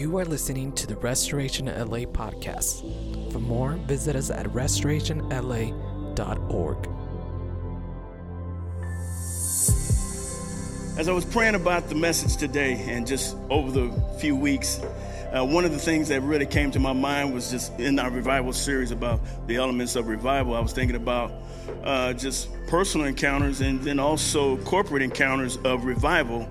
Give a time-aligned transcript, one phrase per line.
[0.00, 2.80] You are listening to the Restoration LA podcast.
[3.32, 6.88] For more, visit us at restorationla.org.
[10.98, 14.80] As I was praying about the message today and just over the few weeks,
[15.34, 18.10] uh, one of the things that really came to my mind was just in our
[18.10, 20.54] revival series about the elements of revival.
[20.54, 21.30] I was thinking about
[21.84, 26.48] uh, just personal encounters and then also corporate encounters of revival,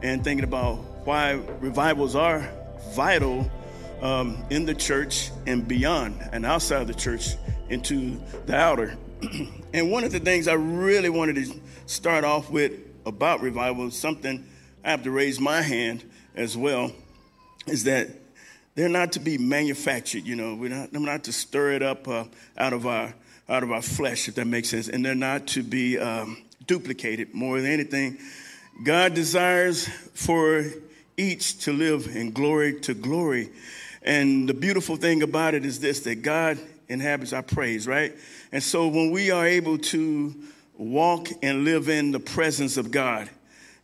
[0.00, 2.48] and thinking about why revivals are
[2.92, 3.50] vital
[4.02, 7.36] um, in the church and beyond and outside of the church
[7.68, 8.96] into the outer.
[9.72, 12.72] and one of the things I really wanted to start off with
[13.06, 14.46] about revival is something
[14.84, 16.92] I have to raise my hand as well
[17.66, 18.08] is that
[18.74, 20.24] they're not to be manufactured.
[20.24, 22.24] You know, we're not, we're not to stir it up uh,
[22.58, 23.14] out of our
[23.46, 27.34] out of our flesh, if that makes sense, and they're not to be um, duplicated.
[27.34, 28.18] More than anything,
[28.82, 30.64] God desires for
[31.16, 33.50] each to live in glory to glory.
[34.02, 38.14] And the beautiful thing about it is this: that God inhabits our praise, right?
[38.52, 40.34] And so when we are able to
[40.76, 43.28] walk and live in the presence of God,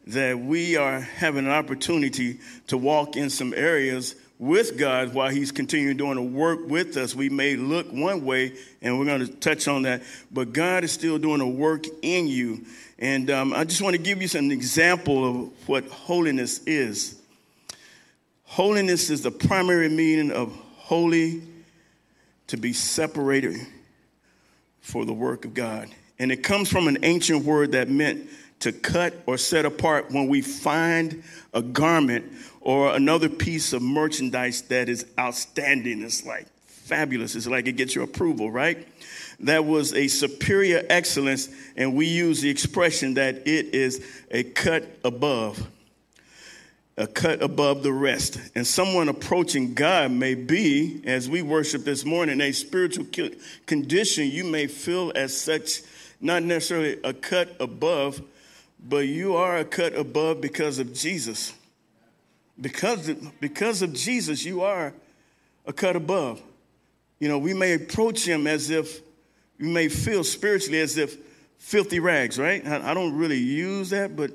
[0.08, 5.52] that we are having an opportunity to walk in some areas with God while He's
[5.52, 7.14] continuing doing the work with us.
[7.14, 10.92] We may look one way, and we're going to touch on that, but God is
[10.92, 12.64] still doing a work in you.
[12.98, 17.19] And um, I just want to give you some example of what holiness is.
[18.50, 21.40] Holiness is the primary meaning of holy,
[22.48, 23.56] to be separated
[24.80, 25.88] for the work of God.
[26.18, 30.26] And it comes from an ancient word that meant to cut or set apart when
[30.26, 31.22] we find
[31.54, 32.24] a garment
[32.60, 36.02] or another piece of merchandise that is outstanding.
[36.02, 37.36] It's like fabulous.
[37.36, 38.84] It's like it gets your approval, right?
[39.38, 44.88] That was a superior excellence, and we use the expression that it is a cut
[45.04, 45.64] above,
[46.96, 48.38] a cut above the rest.
[48.54, 53.06] And someone approaching God may be, as we worship this morning, a spiritual
[53.66, 55.82] condition you may feel as such,
[56.20, 58.20] not necessarily a cut above,
[58.82, 61.52] but you are a cut above because of Jesus.
[62.60, 64.92] Because of, because of Jesus, you are
[65.66, 66.42] a cut above.
[67.18, 69.00] You know, we may approach him as if,
[69.58, 71.16] we may feel spiritually as if
[71.58, 72.66] filthy rags, right?
[72.66, 74.30] I, I don't really use that, but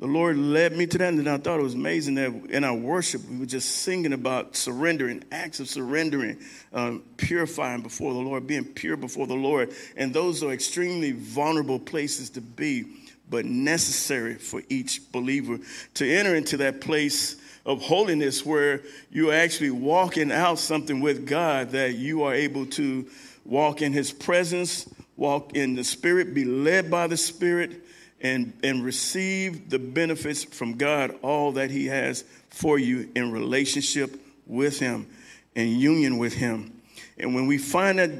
[0.00, 2.74] the Lord led me to that, and I thought it was amazing that in our
[2.74, 6.38] worship we were just singing about surrendering, acts of surrendering,
[6.72, 11.78] um, purifying before the Lord, being pure before the Lord, and those are extremely vulnerable
[11.78, 12.86] places to be,
[13.28, 15.58] but necessary for each believer
[15.94, 17.36] to enter into that place
[17.66, 18.80] of holiness where
[19.10, 23.06] you're actually walking out something with God that you are able to
[23.44, 24.88] walk in His presence,
[25.18, 27.82] walk in the Spirit, be led by the Spirit,
[28.20, 34.20] and, and receive the benefits from God, all that He has for you in relationship
[34.46, 35.06] with Him
[35.54, 36.80] in union with Him.
[37.18, 38.10] And when we find that,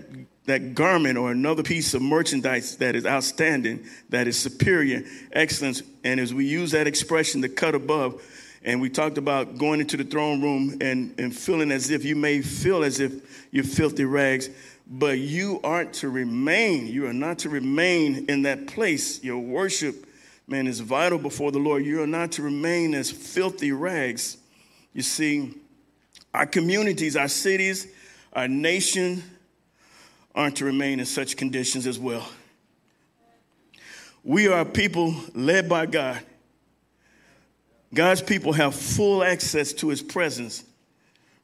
[0.46, 5.02] that garment or another piece of merchandise that is outstanding, that is superior,
[5.32, 8.22] excellence, and as we use that expression, the cut above,
[8.62, 12.14] and we talked about going into the throne room and, and feeling as if you
[12.14, 14.50] may feel as if you're filthy rags,
[14.90, 16.86] but you aren't to remain.
[16.86, 19.22] You are not to remain in that place.
[19.24, 20.06] Your worship,
[20.46, 21.86] man, is vital before the Lord.
[21.86, 24.36] You are not to remain as filthy rags.
[24.92, 25.54] You see,
[26.34, 27.86] our communities, our cities,
[28.32, 29.22] our nation
[30.34, 32.28] aren't to remain in such conditions as well.
[34.24, 36.20] We are people led by God
[37.92, 40.64] God's people have full access to his presence,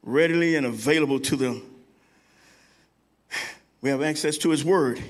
[0.01, 1.61] readily and available to them.
[3.81, 5.01] We have access to his word.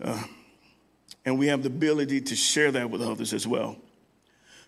[0.00, 0.22] Uh,
[1.24, 3.76] and we have the ability to share that with others as well.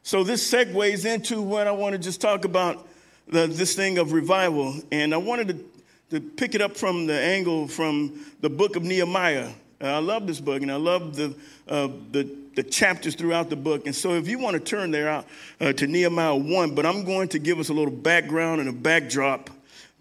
[0.03, 2.89] So this segues into what I want to just talk about
[3.27, 4.75] the, this thing of revival.
[4.91, 8.83] And I wanted to, to pick it up from the angle from the book of
[8.83, 9.51] Nehemiah.
[9.81, 11.37] Uh, I love this book, and I love the,
[11.69, 12.29] uh, the
[12.59, 13.87] the chapters throughout the book.
[13.87, 15.27] And so, if you want to turn there out
[15.61, 18.73] uh, to Nehemiah 1, but I'm going to give us a little background and a
[18.73, 19.49] backdrop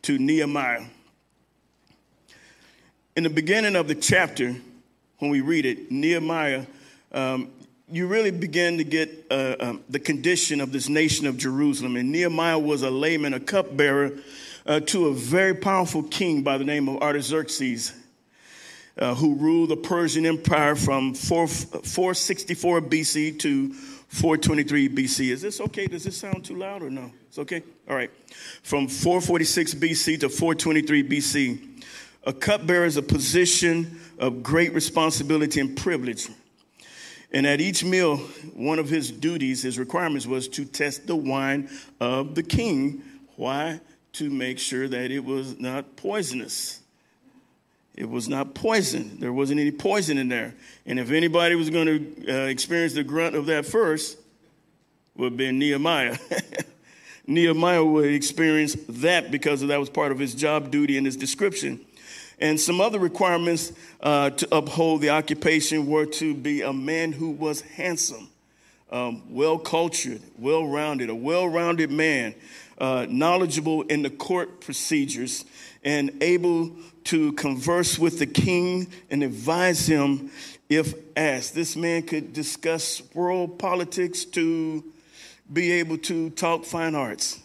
[0.01, 0.83] to Nehemiah.
[3.17, 4.55] In the beginning of the chapter,
[5.17, 6.67] when we read it, Nehemiah,
[7.11, 7.49] um,
[7.89, 11.95] you really begin to get uh, um, the condition of this nation of Jerusalem.
[11.95, 14.11] And Nehemiah was a layman, a cupbearer
[14.67, 17.91] uh, to a very powerful king by the name of Artaxerxes
[18.99, 25.31] uh, who ruled the Persian Empire from 4, 464 BC to 423 BC.
[25.31, 25.87] Is this okay?
[25.87, 27.11] Does this sound too loud or no?
[27.29, 27.63] It's okay?
[27.89, 28.11] All right.
[28.61, 31.77] From 446 BC to 423 BC,
[32.27, 36.27] a cupbearer is a position of great responsibility and privilege.
[37.31, 38.17] And at each meal,
[38.53, 41.69] one of his duties, his requirements was to test the wine
[42.01, 43.01] of the king
[43.37, 43.79] Why?
[44.13, 46.81] To make sure that it was not poisonous.
[47.95, 49.19] It was not poison.
[49.19, 50.53] There wasn't any poison in there.
[50.85, 54.17] And if anybody was going to uh, experience the grunt of that first,
[55.15, 56.17] would have been Nehemiah.
[57.27, 61.85] Nehemiah would experience that because that was part of his job duty and his description.
[62.39, 67.31] And some other requirements uh, to uphold the occupation were to be a man who
[67.31, 68.29] was handsome,
[68.91, 72.35] um, well cultured, well rounded, a well rounded man,
[72.77, 75.45] uh, knowledgeable in the court procedures,
[75.83, 76.71] and able
[77.05, 80.29] to converse with the king and advise him
[80.69, 81.55] if asked.
[81.55, 84.83] This man could discuss world politics to
[85.51, 87.39] be able to talk fine arts.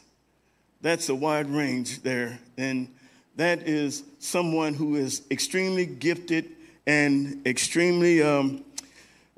[0.80, 2.40] That's a wide range there.
[2.58, 2.92] And
[3.37, 6.50] that is someone who is extremely gifted
[6.87, 8.64] and extremely, um,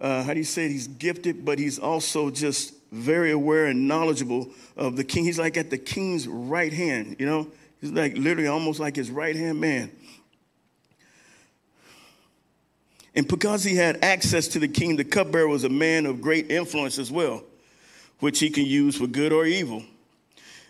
[0.00, 0.70] uh, how do you say it?
[0.70, 5.24] He's gifted, but he's also just very aware and knowledgeable of the king.
[5.24, 7.48] He's like at the king's right hand, you know?
[7.80, 9.90] He's like literally almost like his right hand man.
[13.14, 16.50] And because he had access to the king, the cupbearer was a man of great
[16.50, 17.44] influence as well,
[18.18, 19.84] which he can use for good or evil.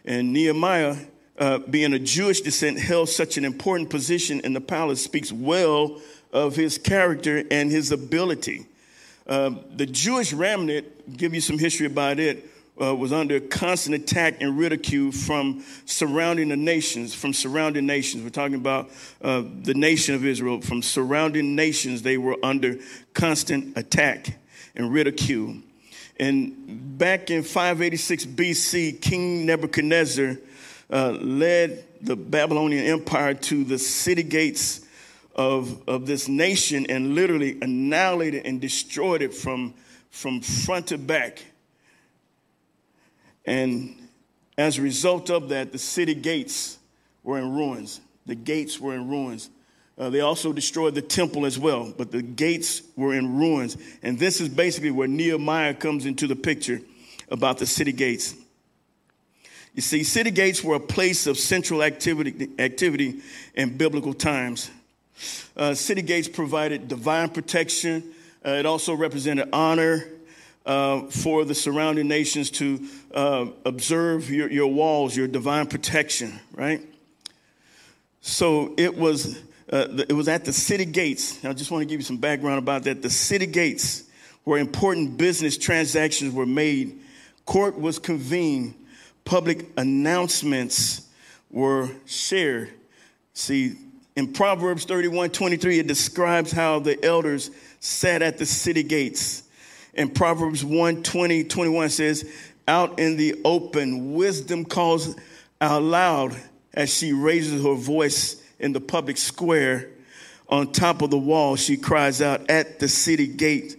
[0.05, 0.97] And Nehemiah
[1.38, 6.00] uh, being a Jewish descent, held such an important position in the palace speaks well
[6.32, 8.66] of his character and his ability.
[9.26, 12.50] Uh, the Jewish remnant, give you some history about it,
[12.81, 18.22] uh, was under constant attack and ridicule from surrounding the nations, from surrounding nations.
[18.22, 18.90] We're talking about
[19.22, 20.60] uh, the nation of Israel.
[20.60, 22.78] From surrounding nations, they were under
[23.12, 24.38] constant attack
[24.75, 25.56] and ridicule.
[26.19, 30.37] And back in 586 BC, King Nebuchadnezzar
[30.94, 34.87] uh, led the Babylonian Empire to the city gates
[35.35, 39.75] of, of this nation and literally annihilated and destroyed it from,
[40.11, 41.44] from front to back.
[43.44, 43.96] And
[44.56, 46.79] as a result of that, the city gates
[47.25, 48.00] were in ruins.
[48.26, 49.50] The gates were in ruins.
[49.99, 53.76] Uh, they also destroyed the temple as well, but the gates were in ruins.
[54.02, 56.81] And this is basically where Nehemiah comes into the picture
[57.31, 58.37] about the city gates.
[59.75, 63.21] You see, city gates were a place of central activity, activity
[63.55, 64.71] in biblical times.
[65.56, 68.15] Uh, city gates provided divine protection.
[68.44, 70.05] Uh, it also represented honor
[70.65, 76.81] uh, for the surrounding nations to uh, observe your, your walls, your divine protection, right?
[78.21, 79.43] So it was,
[79.73, 81.44] uh, it was at the city gates.
[81.44, 83.03] I just want to give you some background about that.
[83.03, 84.05] The city gates
[84.44, 87.00] where important business transactions were made,
[87.44, 88.75] court was convened,
[89.25, 91.09] public announcements
[91.50, 92.71] were shared.
[93.32, 93.76] See,
[94.17, 97.50] in Proverbs 31 23, it describes how the elders
[97.81, 99.43] sat at the city gates.
[99.94, 102.31] And Proverbs 1 20, 21 says,
[102.69, 105.17] Out in the open, wisdom calls
[105.61, 106.37] out loud
[106.73, 109.91] as she raises her voice in the public square.
[110.49, 113.76] On top of the wall, she cries out, At the city gate,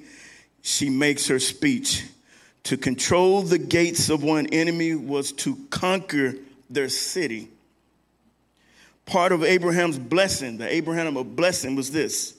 [0.62, 2.04] she makes her speech.
[2.66, 6.36] To control the gates of one enemy was to conquer
[6.70, 7.48] their city.
[9.06, 12.36] Part of Abraham's blessing, the Abraham of blessing was this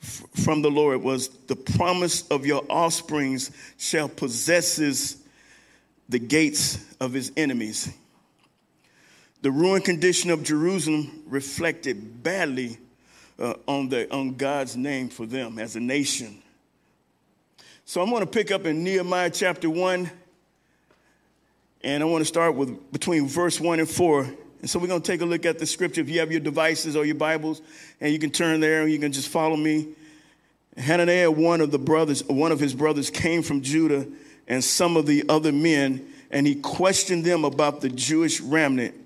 [0.00, 5.16] from the Lord was the promise of your offsprings shall possesses
[6.08, 7.92] the gates of his enemies.
[9.42, 12.78] The ruined condition of Jerusalem reflected badly
[13.38, 16.42] uh, on, the, on God's name for them as a nation.
[17.88, 20.10] So I'm going to pick up in Nehemiah chapter 1,
[21.82, 24.22] and I want to start with between verse 1 and 4.
[24.60, 26.00] And so we're going to take a look at the scripture.
[26.00, 27.62] If you have your devices or your Bibles,
[28.00, 29.90] and you can turn there and you can just follow me.
[30.76, 34.04] Hananiah, one of the brothers, one of his brothers came from Judah,
[34.48, 38.96] and some of the other men, and he questioned them about the Jewish remnant,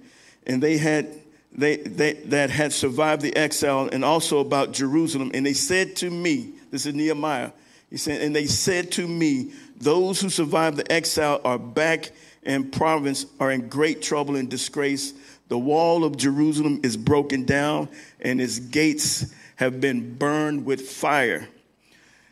[0.47, 1.07] and they had
[1.53, 5.33] they, they that had survived the exile, and also about Jerusalem.
[5.35, 7.51] And they said to me, this is Nehemiah.
[7.91, 12.71] He said, and they said to me, those who survived the exile are back in
[12.71, 15.13] province, are in great trouble and disgrace.
[15.49, 17.89] The wall of Jerusalem is broken down,
[18.21, 21.49] and its gates have been burned with fire.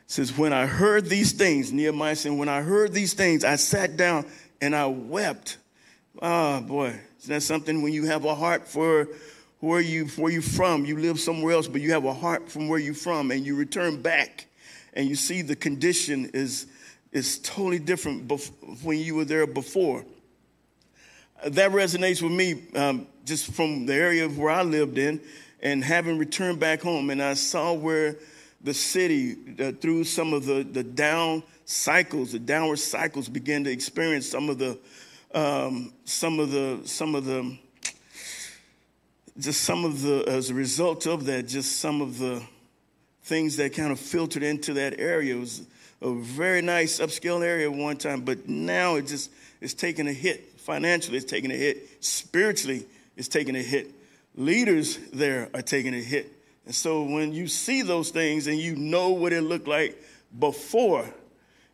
[0.06, 3.96] Says, When I heard these things, Nehemiah said, When I heard these things, I sat
[3.96, 4.24] down
[4.60, 5.58] and I wept.
[6.22, 9.08] Ah, oh, boy, is that something when you have a heart for
[9.60, 10.84] where you where you from?
[10.84, 13.56] You live somewhere else, but you have a heart from where you from, and you
[13.56, 14.47] return back
[14.94, 16.66] and you see the condition is,
[17.12, 20.04] is totally different bef- when you were there before.
[21.44, 25.20] That resonates with me um, just from the area of where I lived in
[25.62, 27.10] and having returned back home.
[27.10, 28.16] And I saw where
[28.60, 33.70] the city, uh, through some of the, the down cycles, the downward cycles, began to
[33.70, 34.78] experience some of the
[35.34, 37.56] um, some of the some of the
[39.38, 42.42] just some of the as a result of that, just some of the
[43.28, 45.36] things that kind of filtered into that area.
[45.36, 45.66] It was
[46.00, 49.30] a very nice upscale area one time, but now it just
[49.60, 50.58] is taking a hit.
[50.60, 52.02] Financially, it's taking a hit.
[52.02, 53.92] Spiritually, it's taking a hit.
[54.34, 56.32] Leaders there are taking a hit.
[56.64, 60.02] And so when you see those things and you know what it looked like
[60.38, 61.08] before,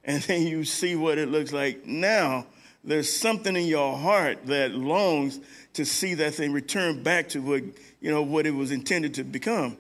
[0.05, 2.47] and then you see what it looks like now,
[2.83, 5.41] there's something in your heart that longs
[5.75, 7.63] to see that thing return back to what
[8.01, 9.77] you know what it was intended to become.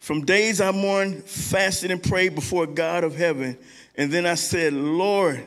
[0.00, 3.58] From days I mourned, fasted and prayed before God of heaven,
[3.96, 5.42] and then I said, Lord,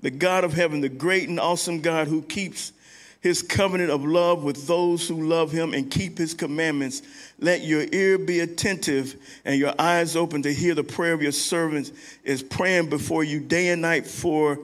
[0.00, 2.72] the God of heaven, the great and awesome God who keeps
[3.20, 7.02] his covenant of love with those who love him and keep his commandments.
[7.38, 9.14] Let your ear be attentive
[9.44, 11.92] and your eyes open to hear the prayer of your servants
[12.24, 14.58] is praying before you day and night for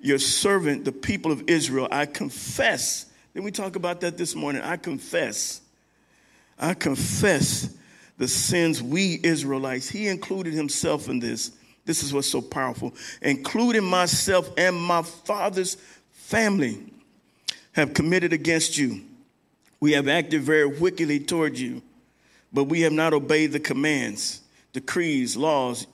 [0.00, 1.88] your servant, the people of Israel.
[1.90, 3.06] I confess.
[3.32, 4.60] Then we talk about that this morning.
[4.60, 5.62] I confess.
[6.58, 7.74] I confess
[8.22, 9.88] the sins we Israelites.
[9.88, 11.50] He included himself in this.
[11.84, 15.76] This is what's so powerful, including myself and my father's
[16.12, 16.78] family
[17.72, 19.02] have committed against you.
[19.80, 21.82] We have acted very wickedly toward you,
[22.52, 24.40] but we have not obeyed the commands,
[24.72, 25.88] decrees, laws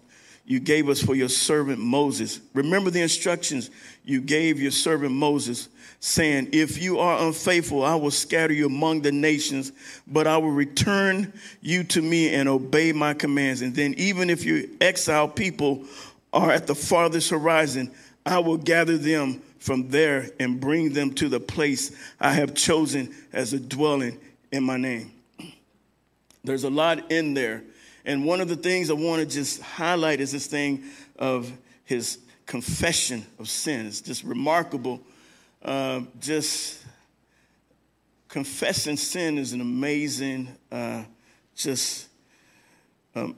[0.45, 2.41] you gave us for your servant Moses.
[2.53, 3.71] Remember the instructions
[4.05, 5.71] you gave your servant Moses,
[6.01, 9.73] saying, If you are unfaithful, I will scatter you among the nations,
[10.07, 13.63] but I will return you to me and obey my commands.
[13.63, 15.85] And then, even if your exiled people
[16.33, 17.91] are at the farthest horizon,
[18.25, 23.15] I will gather them from there and bring them to the place I have chosen
[23.33, 24.19] as a dwelling
[24.53, 25.13] in my name.
[26.45, 27.63] There's a lot in there.
[28.05, 30.85] And one of the things I want to just highlight is this thing
[31.19, 31.53] of
[31.85, 33.87] his confession of sin.
[33.87, 35.01] It's just remarkable.
[35.63, 36.85] Uh, just
[38.29, 41.03] confessing sin is an amazing, uh,
[41.57, 42.09] just
[43.15, 43.35] um,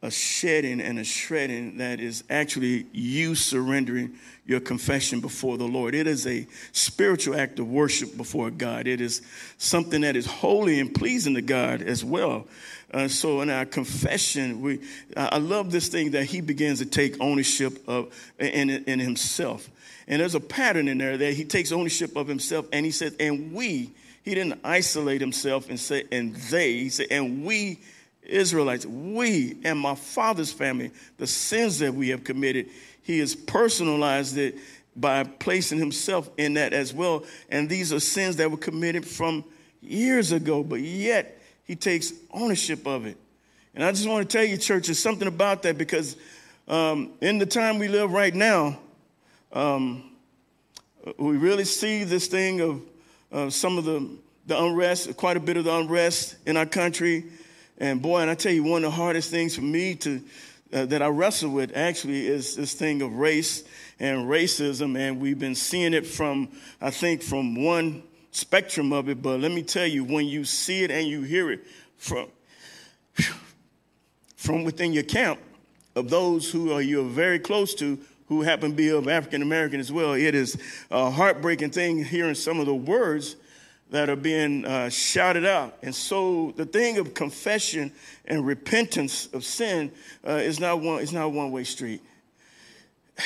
[0.00, 4.14] a shedding and a shredding that is actually you surrendering
[4.46, 5.94] your confession before the Lord.
[5.94, 8.86] It is a spiritual act of worship before God.
[8.86, 9.22] It is
[9.56, 12.46] something that is holy and pleasing to God as well.
[12.94, 14.80] Uh, so in our confession, we
[15.16, 19.68] I love this thing that he begins to take ownership of in, in himself.
[20.06, 23.14] And there's a pattern in there that he takes ownership of himself and he says,
[23.20, 23.90] and we,
[24.22, 27.80] he didn't isolate himself and say, and they, he said, and we
[28.28, 32.68] Israelites, we and my father's family, the sins that we have committed,
[33.02, 34.58] he has personalized it
[34.94, 37.24] by placing himself in that as well.
[37.48, 39.44] And these are sins that were committed from
[39.80, 43.16] years ago, but yet he takes ownership of it.
[43.74, 46.16] And I just want to tell you, church, there's something about that because
[46.66, 48.78] um, in the time we live right now,
[49.52, 50.10] um,
[51.16, 52.82] we really see this thing of
[53.32, 54.08] uh, some of the,
[54.46, 57.24] the unrest, quite a bit of the unrest in our country.
[57.78, 60.20] And boy, and I tell you, one of the hardest things for me to
[60.72, 63.64] uh, that I wrestle with actually is this thing of race
[63.98, 66.48] and racism, and we've been seeing it from
[66.80, 69.22] I think from one spectrum of it.
[69.22, 71.66] But let me tell you, when you see it and you hear it
[71.96, 72.26] from
[74.36, 75.40] from within your camp
[75.94, 79.78] of those who are you're very close to, who happen to be of African American
[79.78, 80.58] as well, it is
[80.90, 83.36] a heartbreaking thing hearing some of the words
[83.90, 85.78] that are being uh, shouted out.
[85.82, 87.92] And so the thing of confession
[88.26, 89.90] and repentance of sin
[90.26, 92.02] uh, is not one, it's not one way street.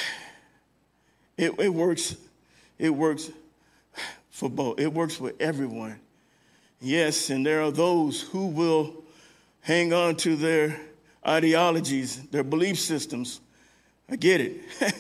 [1.39, 2.15] It, it works,
[2.79, 3.31] it works
[4.31, 4.79] for both.
[4.79, 5.99] It works for everyone.
[6.79, 9.03] Yes, and there are those who will
[9.63, 10.79] hang on to their
[11.27, 13.41] ideologies, their belief systems.
[14.11, 14.61] I get it.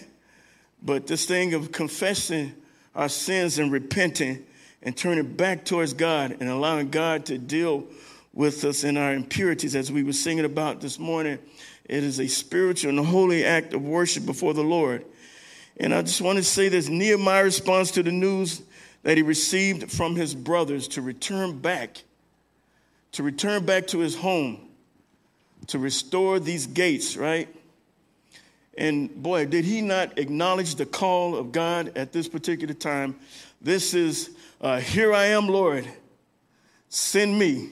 [0.83, 2.55] but this thing of confessing
[2.95, 4.47] our sins and repenting
[4.83, 7.87] and turning back towards God and allowing God to deal
[8.35, 11.39] with us in our impurities, as we were singing about this morning.
[11.85, 15.05] It is a spiritual and holy act of worship before the Lord.
[15.79, 18.63] And I just want to say this Nehemiah responds to the news
[19.03, 22.03] that he received from his brothers to return back,
[23.13, 24.61] to return back to his home,
[25.69, 27.49] to restore these gates, right?
[28.79, 33.17] And boy, did he not acknowledge the call of God at this particular time?
[33.61, 34.31] This is
[34.63, 35.87] uh, Here I am, Lord,
[36.89, 37.69] send me.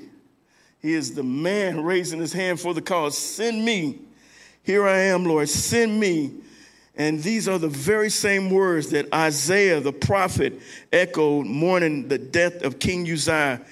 [0.80, 3.16] He is the man raising his hand for the cause.
[3.16, 3.98] Send me.
[4.62, 6.32] Here I am, Lord, send me.
[6.96, 10.60] And these are the very same words that Isaiah the prophet
[10.92, 13.62] echoed mourning the death of King Uzziah.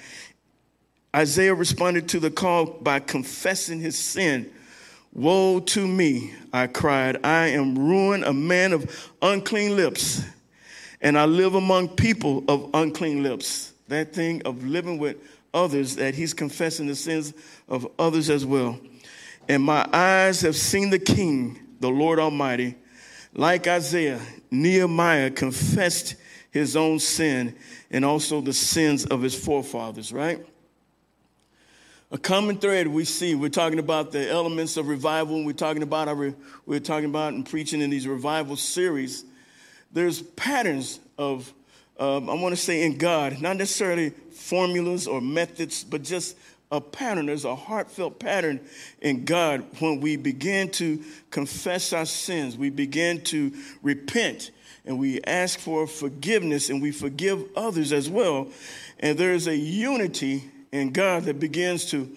[1.15, 4.51] Isaiah responded to the call by confessing his sin.
[5.13, 7.23] Woe to me, I cried.
[7.25, 10.23] I am ruined, a man of unclean lips
[11.01, 13.73] and I live among people of unclean lips.
[13.87, 15.17] That thing of living with
[15.53, 17.33] others, that he's confessing the sins
[17.67, 18.79] of others as well.
[19.47, 22.75] And my eyes have seen the King, the Lord Almighty.
[23.33, 24.19] Like Isaiah,
[24.51, 26.15] Nehemiah confessed
[26.51, 27.55] his own sin
[27.91, 30.45] and also the sins of his forefathers, right?
[32.11, 35.83] A common thread we see, we're talking about the elements of revival, and we're talking
[35.83, 36.33] about our,
[36.65, 39.25] we're talking about and preaching in these revival series.
[39.91, 41.51] There's patterns of,
[41.99, 46.37] um, I want to say in God, not necessarily formulas or methods, but just
[46.71, 47.25] a pattern.
[47.25, 48.59] There's a heartfelt pattern
[49.01, 54.51] in God when we begin to confess our sins, we begin to repent,
[54.85, 58.47] and we ask for forgiveness, and we forgive others as well.
[58.99, 62.09] And there's a unity in God that begins to,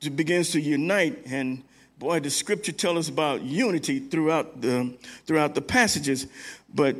[0.00, 1.26] to begins to unite.
[1.26, 1.62] And
[1.98, 4.96] boy, the scripture tells us about unity throughout the
[5.26, 6.26] throughout the passages.
[6.74, 6.96] But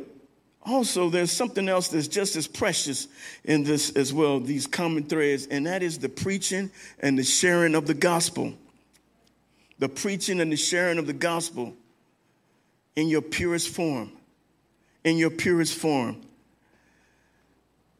[0.65, 3.07] also there's something else that's just as precious
[3.43, 7.75] in this as well, these common threads, and that is the preaching and the sharing
[7.75, 8.53] of the gospel.
[9.79, 11.73] The preaching and the sharing of the gospel
[12.95, 14.11] in your purest form.
[15.03, 16.21] In your purest form.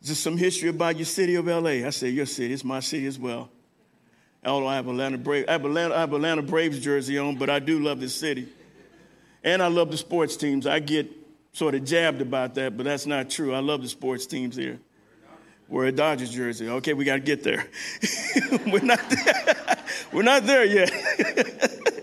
[0.04, 1.86] Just some history about your city of LA.
[1.86, 3.50] I say your city, it's my city as well.
[4.44, 7.50] Although I have Atlanta Braves, I have Atlanta, I have Atlanta Braves jersey on, but
[7.50, 8.48] I do love this city.
[9.44, 10.66] And I love the sports teams.
[10.68, 11.21] I get
[11.54, 13.54] sort of jabbed about that, but that's not true.
[13.54, 14.80] I love the sports teams here.
[15.68, 16.68] We're a Dodgers jersey.
[16.68, 17.66] Okay, we got to get there.
[18.68, 19.78] We're not there.
[20.12, 20.92] We're not there yet.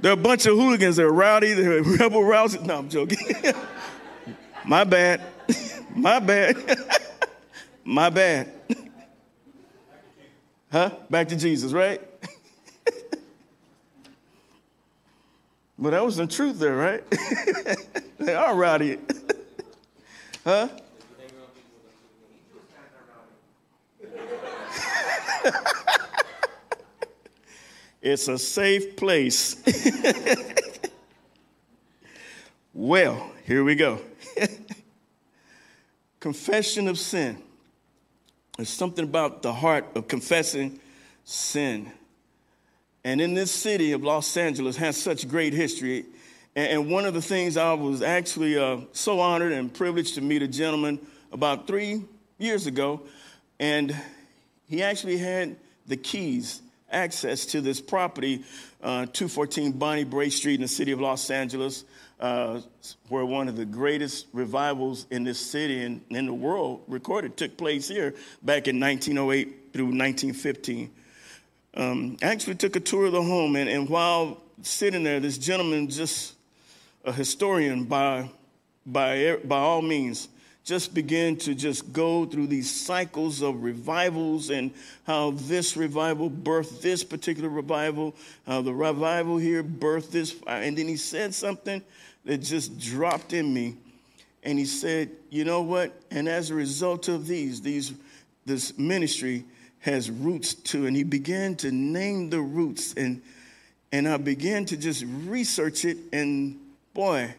[0.00, 0.94] there are a bunch of hooligans.
[0.94, 1.54] They're rowdy.
[1.54, 2.64] They're rebel rousers.
[2.64, 3.18] No, I'm joking.
[4.64, 5.22] My bad.
[5.92, 6.56] My bad.
[7.84, 8.52] My bad.
[10.70, 10.90] Huh?
[11.10, 12.00] Back to Jesus, right?
[15.78, 17.02] But that was the truth there, right?
[18.18, 18.98] they are rowdy.
[20.44, 20.68] huh?
[28.02, 29.62] it's a safe place.
[32.72, 34.00] well, here we go.
[36.20, 37.42] Confession of sin.
[38.56, 40.78] There's something about the heart of confessing
[41.24, 41.90] sin.
[43.04, 46.06] And in this city of Los Angeles has such great history.
[46.56, 50.42] And one of the things I was actually uh, so honored and privileged to meet
[50.42, 50.98] a gentleman
[51.32, 52.02] about three
[52.38, 53.02] years ago,
[53.58, 53.94] and
[54.68, 58.44] he actually had the keys, access to this property,
[58.82, 61.84] uh, 214 Bonnie Brae Street in the city of Los Angeles
[62.20, 62.60] uh,
[63.08, 67.56] where one of the greatest revivals in this city and in the world recorded took
[67.56, 70.90] place here back in 1908 through 1915.
[71.76, 75.88] Um, actually took a tour of the home, and, and while sitting there, this gentleman,
[75.88, 76.34] just
[77.04, 78.28] a historian by,
[78.86, 80.28] by, by all means,
[80.64, 84.70] just began to just go through these cycles of revivals and
[85.06, 88.14] how this revival birthed this particular revival,
[88.46, 90.34] how the revival here birthed this.
[90.46, 91.82] And then he said something
[92.24, 93.76] that just dropped in me.
[94.42, 95.92] And he said, You know what?
[96.10, 97.92] And as a result of these, these
[98.46, 99.44] this ministry
[99.84, 100.86] has roots too.
[100.86, 102.94] And he began to name the roots.
[102.94, 103.22] And
[103.92, 105.98] and I began to just research it.
[106.12, 106.58] And
[106.94, 107.32] boy,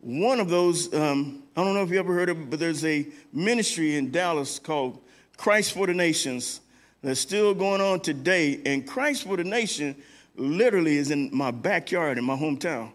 [0.00, 2.82] one of those, um, I don't know if you ever heard of it, but there's
[2.84, 5.02] a ministry in Dallas called
[5.36, 6.62] Christ for the Nations
[7.02, 8.58] that's still going on today.
[8.64, 9.96] And Christ for the Nation
[10.34, 12.92] literally is in my backyard in my hometown.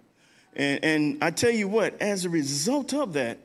[0.55, 3.37] And, and I tell you what, as a result of that,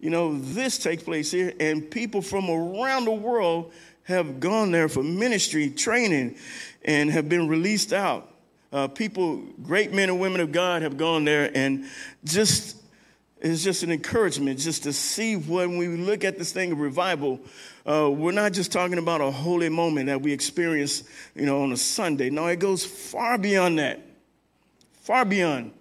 [0.00, 3.72] you know, this takes place here, and people from around the world
[4.04, 6.36] have gone there for ministry training
[6.84, 8.30] and have been released out.
[8.72, 11.84] Uh, people, great men and women of God, have gone there, and
[12.24, 12.76] just
[13.40, 17.40] it's just an encouragement just to see when we look at this thing of revival.
[17.86, 21.70] Uh, we're not just talking about a holy moment that we experience, you know, on
[21.70, 22.30] a Sunday.
[22.30, 24.00] No, it goes far beyond that,
[25.02, 25.72] far beyond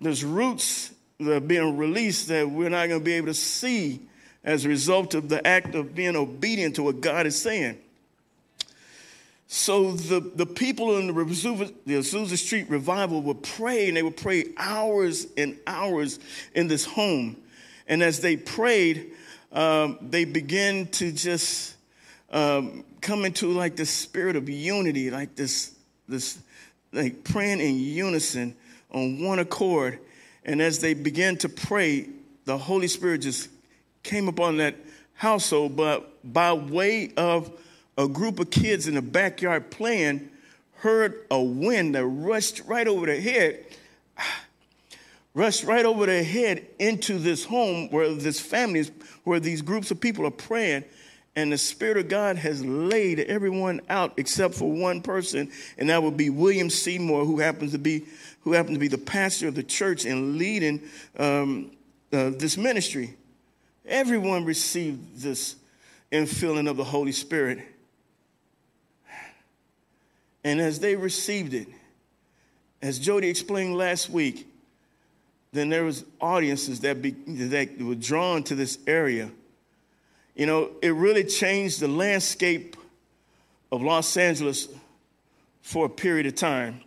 [0.00, 4.00] there's roots that are being released that we're not going to be able to see
[4.44, 7.78] as a result of the act of being obedient to what God is saying.
[9.52, 14.02] So the, the people in the Azusa, the Azusa Street revival would pray, and they
[14.02, 16.20] would pray hours and hours
[16.54, 17.36] in this home.
[17.88, 19.10] And as they prayed,
[19.50, 21.74] um, they began to just
[22.30, 25.74] um, come into like the spirit of unity, like this,
[26.08, 26.38] this,
[26.92, 28.54] like praying in unison
[28.92, 29.98] on one accord.
[30.44, 32.08] And as they began to pray,
[32.44, 33.48] the Holy Spirit just
[34.02, 34.76] came upon that
[35.14, 37.50] household, but by way of
[37.98, 40.30] a group of kids in the backyard playing,
[40.76, 43.64] heard a wind that rushed right over their head.
[45.34, 48.90] rushed right over their head into this home where this family is,
[49.24, 50.84] where these groups of people are praying.
[51.36, 56.02] And the Spirit of God has laid everyone out except for one person, and that
[56.02, 58.04] would be William Seymour, who happens to be
[58.40, 60.80] who happened to be the pastor of the church and leading
[61.18, 61.70] um,
[62.12, 63.16] uh, this ministry.
[63.90, 65.56] Everyone received this
[66.12, 67.58] infilling of the Holy Spirit.
[70.44, 71.66] And as they received it,
[72.80, 74.46] as Jody explained last week,
[75.52, 79.28] then there was audiences that, be, that were drawn to this area.
[80.36, 82.76] You know, it really changed the landscape
[83.72, 84.68] of Los Angeles
[85.62, 86.80] for a period of time.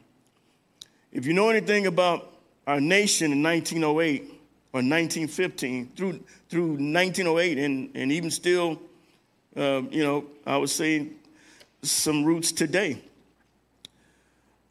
[1.11, 2.31] If you know anything about
[2.65, 4.32] our nation in 1908
[4.73, 8.81] or 1915 through, through 1908 and, and even still,
[9.55, 11.09] uh, you know, I would say
[11.83, 13.01] some roots today,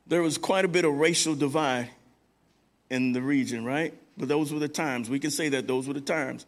[0.09, 1.88] there was quite a bit of racial divide
[2.91, 3.95] in the region, right?
[4.19, 5.09] But those were the times.
[5.09, 6.47] We can say that those were the times.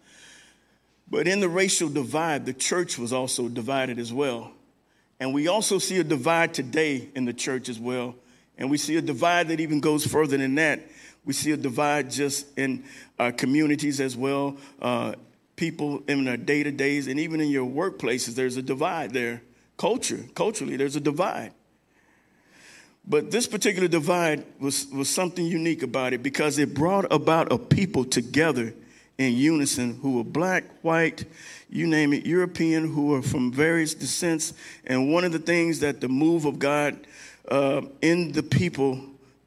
[1.09, 4.51] But in the racial divide, the church was also divided as well.
[5.21, 8.17] And we also see a divide today in the church as well.
[8.59, 10.81] And we see a divide that even goes further than that.
[11.25, 12.85] We see a divide just in
[13.19, 14.57] our communities as well.
[14.81, 15.15] Uh,
[15.57, 19.43] people in our day to days, and even in your workplaces, there's a divide there.
[19.77, 21.53] Culture, culturally, there's a divide.
[23.07, 27.59] But this particular divide was, was something unique about it because it brought about a
[27.59, 28.73] people together
[29.19, 31.25] in unison who were black, white,
[31.69, 34.55] you name it, European, who were from various descents.
[34.87, 37.07] And one of the things that the move of God
[37.49, 39.01] uh, in the people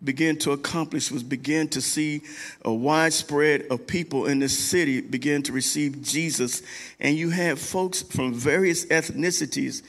[0.03, 2.21] began to accomplish was begin to see
[2.63, 6.61] a widespread of people in this city begin to receive Jesus.
[6.99, 9.81] And you had folks from various ethnicities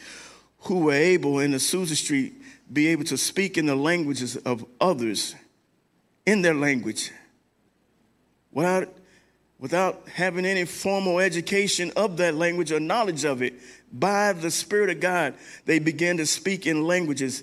[0.61, 2.35] who were able in the Azusa Street
[2.73, 5.35] be able to speak in the languages of others
[6.27, 7.11] in their language
[8.53, 8.89] without,
[9.59, 13.55] without having any formal education of that language or knowledge of it.
[13.91, 17.43] By the Spirit of God, they began to speak in languages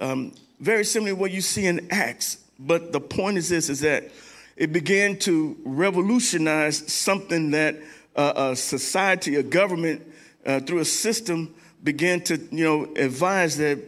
[0.00, 2.38] um, very similar to what you see in Acts.
[2.58, 4.10] But the point is this, is that
[4.56, 7.76] it began to revolutionize something that
[8.16, 10.04] uh, a society, a government,
[10.44, 13.78] uh, through a system began to, you know, advise that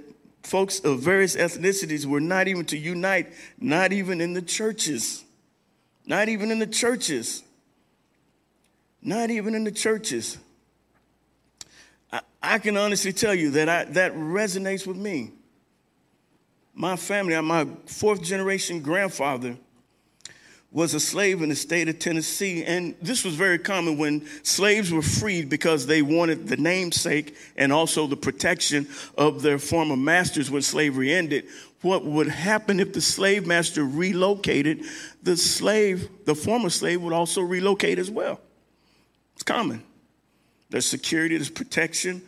[0.42, 5.24] folks of various ethnicities were not even to unite, not even in the churches.
[6.06, 7.42] Not even in the churches.
[9.02, 10.38] Not even in the churches.
[12.12, 15.32] I, I can honestly tell you that I, that resonates with me.
[16.74, 19.56] My family, my fourth generation grandfather,
[20.72, 22.64] was a slave in the state of Tennessee.
[22.64, 27.72] And this was very common when slaves were freed because they wanted the namesake and
[27.72, 28.86] also the protection
[29.18, 31.46] of their former masters when slavery ended.
[31.82, 34.84] What would happen if the slave master relocated?
[35.22, 38.40] The slave, the former slave, would also relocate as well.
[39.34, 39.82] It's common.
[40.68, 42.22] There's security, there's protection,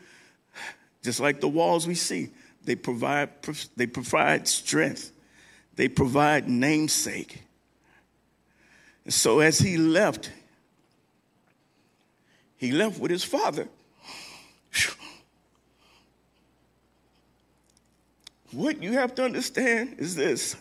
[1.04, 2.30] just like the walls we see.
[2.64, 3.30] They provide,
[3.76, 5.12] they provide strength,
[5.74, 7.42] they provide namesake.
[9.04, 10.30] And So as he left,
[12.56, 13.68] he left with his father.
[18.52, 20.56] What you have to understand is this.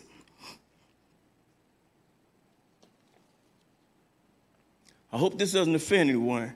[5.12, 6.54] I hope this doesn't offend anyone.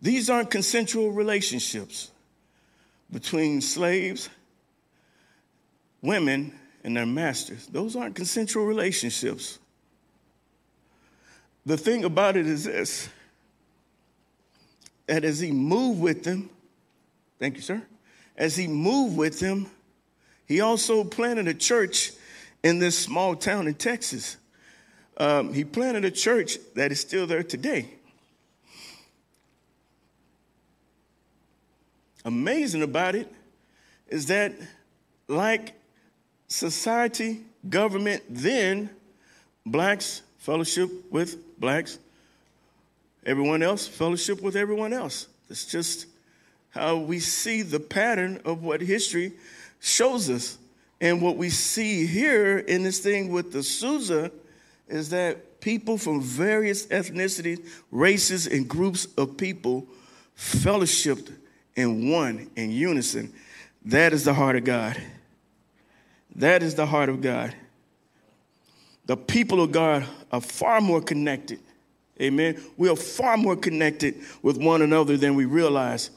[0.00, 2.10] These aren't consensual relationships
[3.12, 4.30] between slaves,
[6.02, 6.52] women,
[6.84, 7.66] and their masters.
[7.66, 9.58] Those aren't consensual relationships.
[11.66, 13.08] The thing about it is this
[15.06, 16.50] that as he moved with them,
[17.38, 17.82] thank you, sir,
[18.36, 19.66] as he moved with them,
[20.46, 22.12] he also planted a church
[22.62, 24.36] in this small town in Texas.
[25.16, 27.88] Um, he planted a church that is still there today.
[32.24, 33.32] Amazing about it
[34.08, 34.52] is that,
[35.26, 35.74] like
[36.48, 38.90] society, government, then
[39.64, 41.98] blacks fellowship with blacks,
[43.26, 45.26] everyone else, fellowship with everyone else.
[45.50, 46.06] It's just
[46.70, 49.32] how we see the pattern of what history
[49.80, 50.58] shows us.
[51.00, 54.32] And what we see here in this thing with the Azusa
[54.88, 59.86] is that people from various ethnicities, races, and groups of people
[60.36, 61.32] fellowshipped
[61.76, 63.32] in one, in unison.
[63.84, 65.00] That is the heart of God.
[66.38, 67.54] That is the heart of God
[69.08, 71.58] the people of God are far more connected.
[72.20, 72.62] Amen.
[72.76, 76.10] We are far more connected with one another than we realize.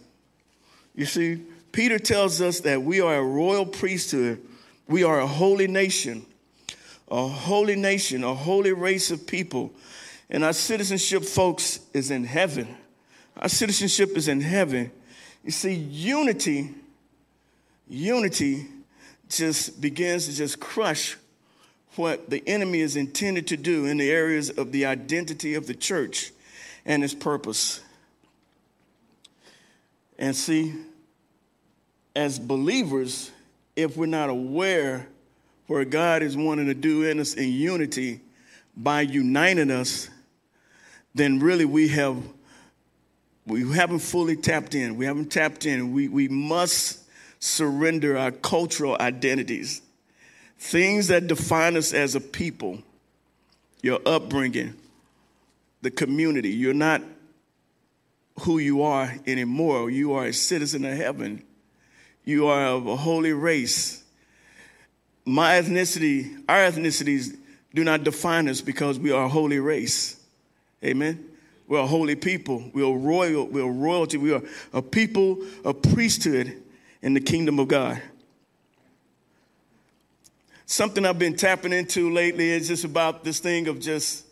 [0.93, 4.41] You see, Peter tells us that we are a royal priesthood,
[4.87, 6.25] we are a holy nation,
[7.09, 9.71] a holy nation, a holy race of people.
[10.29, 12.75] And our citizenship, folks, is in heaven.
[13.37, 14.91] Our citizenship is in heaven.
[15.45, 16.71] You see, unity,
[17.87, 18.67] unity
[19.31, 21.17] just begins to just crush
[21.95, 25.73] what the enemy is intended to do in the areas of the identity of the
[25.73, 26.31] church
[26.85, 27.81] and its purpose.
[30.17, 30.73] And see,
[32.15, 33.31] as believers,
[33.75, 35.07] if we're not aware
[35.67, 38.21] where God is wanting to do in us in unity
[38.75, 40.09] by uniting us,
[41.15, 42.21] then really we have
[43.45, 44.95] we haven't fully tapped in.
[44.97, 45.91] We haven't tapped in.
[45.93, 47.00] We, we must
[47.41, 49.81] surrender our cultural identities,
[50.57, 52.77] things that define us as a people,
[53.81, 54.75] your upbringing,
[55.81, 56.49] the community.
[56.49, 57.01] You're not
[58.41, 59.89] who you are anymore.
[59.89, 61.43] You are a citizen of heaven.
[62.23, 64.03] You are of a holy race.
[65.25, 67.35] My ethnicity, our ethnicities
[67.73, 70.23] do not define us because we are a holy race.
[70.83, 71.27] Amen.
[71.67, 72.69] We're a holy people.
[72.73, 73.47] We are royal.
[73.47, 74.17] We are royalty.
[74.17, 76.61] We are a people, a priesthood
[77.01, 78.01] in the kingdom of God.
[80.65, 84.25] Something I've been tapping into lately is just about this thing of just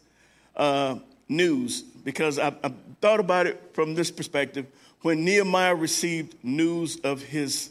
[0.55, 4.65] uh, news, because I, I thought about it from this perspective.
[5.01, 7.69] When Nehemiah received news of his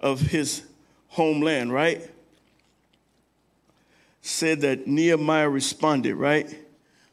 [0.00, 0.62] of his
[1.08, 2.10] homeland, right?
[4.20, 6.54] Said that Nehemiah responded, right?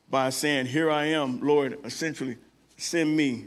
[0.09, 2.37] By saying, Here I am, Lord, essentially,
[2.77, 3.45] send me.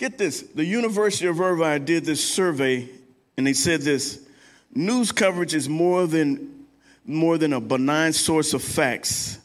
[0.00, 2.88] Get this the University of Irvine did this survey,
[3.36, 4.26] and they said this
[4.74, 6.64] news coverage is more than,
[7.04, 9.38] more than a benign source of facts.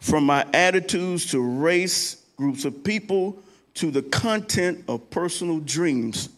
[0.00, 3.40] From my attitudes to race, groups of people,
[3.74, 6.28] to the content of personal dreams.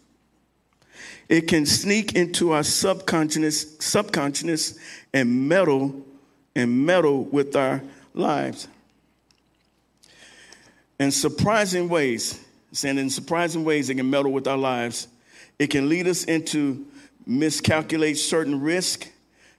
[1.31, 4.79] It can sneak into our subconscious, subconscious
[5.15, 6.05] and meddle
[6.55, 7.81] and meddle with our
[8.13, 8.69] lives.
[11.01, 12.39] In surprising ways,
[12.73, 15.09] saying in surprising ways, it can meddle with our lives.
[15.59, 16.87] It can lead us into
[17.27, 19.09] miscalculate certain risk,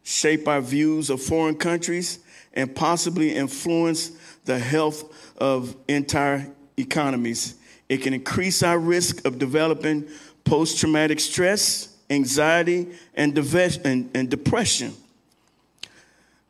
[0.03, 2.19] shape our views of foreign countries,
[2.53, 4.11] and possibly influence
[4.45, 7.55] the health of entire economies.
[7.87, 10.07] It can increase our risk of developing
[10.43, 14.93] post traumatic stress, anxiety, and, and, depression.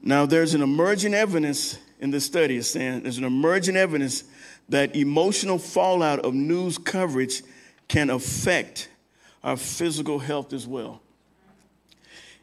[0.02, 4.24] Now, there's an emerging evidence in the study, saying there's an emerging evidence
[4.70, 7.44] that emotional fallout of news coverage
[7.88, 8.90] can affect
[9.44, 11.02] our physical health as well.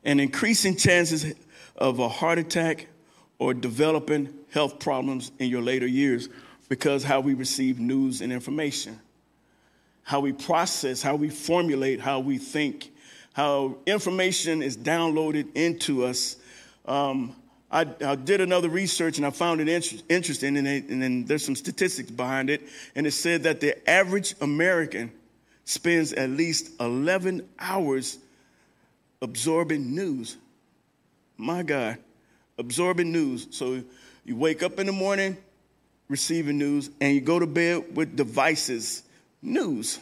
[0.04, 1.34] And increasing chances
[1.76, 2.86] of a heart attack
[3.38, 6.28] or developing health problems in your later years
[6.68, 8.98] because how we receive news and information
[10.10, 12.90] how we process, how we formulate, how we think,
[13.32, 16.34] how information is downloaded into us.
[16.84, 17.36] Um,
[17.70, 21.24] I, I, did another research and I found it inter- interesting, and, it, and then
[21.24, 22.62] there's some statistics behind it.
[22.96, 25.12] And it said that the average American
[25.64, 28.18] spends at least 11 hours
[29.22, 30.36] absorbing news.
[31.36, 31.98] My God,
[32.58, 33.46] absorbing news.
[33.50, 33.82] So
[34.24, 35.36] you wake up in the morning
[36.10, 39.04] receiving news, and you go to bed with devices
[39.40, 40.00] news.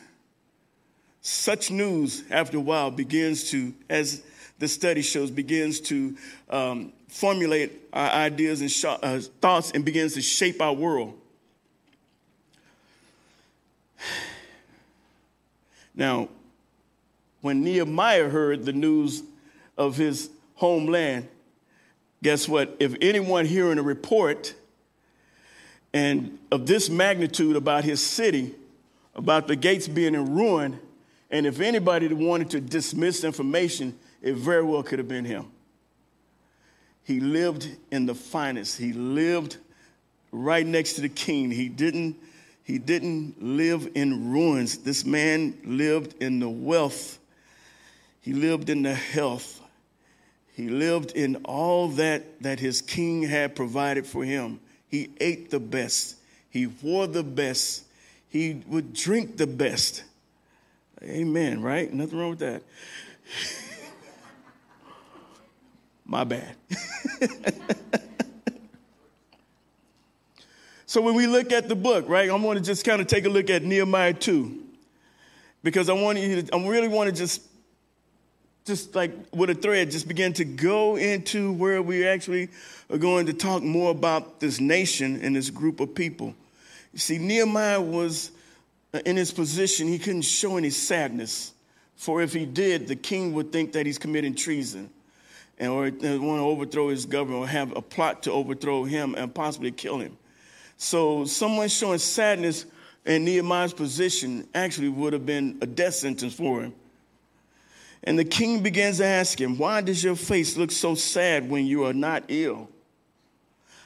[1.21, 4.23] Such news, after a while, begins to, as
[4.59, 6.17] the study shows, begins to
[6.49, 11.19] um, formulate our ideas and sh- uh, thoughts and begins to shape our world.
[15.95, 16.29] Now,
[17.41, 19.25] when Nehemiah heard the news
[19.77, 21.27] of his homeland,
[22.23, 22.77] guess what?
[22.79, 24.55] If anyone hearing a report
[25.93, 28.55] and of this magnitude about his city,
[29.17, 30.79] about the gates being in ruin,
[31.31, 35.51] and if anybody wanted to dismiss information, it very well could have been him.
[37.09, 38.77] He lived in the finest.
[38.77, 39.57] He lived
[40.31, 41.51] right next to the king.
[41.51, 42.17] He didn't,
[42.65, 44.77] he didn't live in ruins.
[44.77, 47.19] This man lived in the wealth.
[48.21, 49.59] He lived in the health.
[50.53, 54.61] He lived in all that that his king had provided for him.
[54.89, 56.17] He ate the best.
[56.51, 57.85] He wore the best
[58.29, 60.05] he would drink the best.
[61.03, 61.91] Amen, right?
[61.91, 62.63] Nothing wrong with that.
[66.09, 66.57] My bad.
[70.87, 73.27] so when we look at the book, right, I'm going to just kind of take
[73.27, 74.65] a look at Nehemiah 2
[75.63, 77.43] because I want you to, I really want to just
[78.65, 82.49] just like with a thread, just begin to go into where we actually
[82.91, 86.35] are going to talk more about this nation and this group of people.
[86.93, 88.31] You see, Nehemiah was
[88.93, 91.53] uh, in his position, he couldn't show any sadness,
[91.97, 94.91] for if he did, the king would think that he's committing treason.
[95.59, 99.35] And or want to overthrow his government or have a plot to overthrow him and
[99.35, 100.17] possibly kill him.
[100.77, 102.65] So someone showing sadness
[103.05, 106.75] in Nehemiah's position actually would have been a death sentence for him.
[108.05, 111.67] And the king begins to ask him, Why does your face look so sad when
[111.67, 112.69] you are not ill?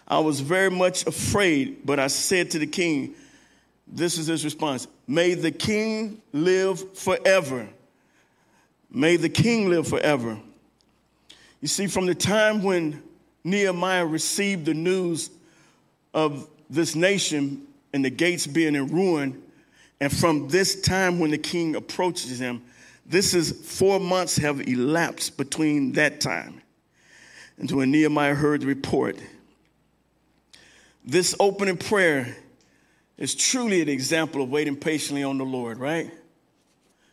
[0.06, 3.14] I was very much afraid, but I said to the king,
[3.86, 7.68] This is his response May the king live forever.
[8.90, 10.38] May the king live forever.
[11.62, 13.02] You see, from the time when
[13.44, 15.30] Nehemiah received the news
[16.12, 19.40] of this nation and the gates being in ruin,
[20.00, 22.62] and from this time when the king approaches him,
[23.06, 26.60] this is four months have elapsed between that time
[27.58, 29.16] and when Nehemiah heard the report.
[31.04, 32.36] This opening prayer
[33.18, 36.10] is truly an example of waiting patiently on the Lord, right?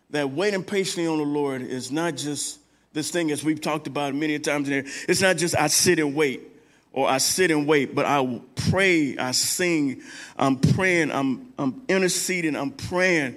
[0.10, 2.59] That waiting patiently on the Lord is not just
[2.93, 4.93] this thing as we've talked about many times in there.
[5.08, 6.41] It's not just I sit and wait
[6.91, 10.02] or I sit and wait, but I pray, I sing,
[10.38, 13.36] I'm praying, I'm, I'm interceding, I'm praying,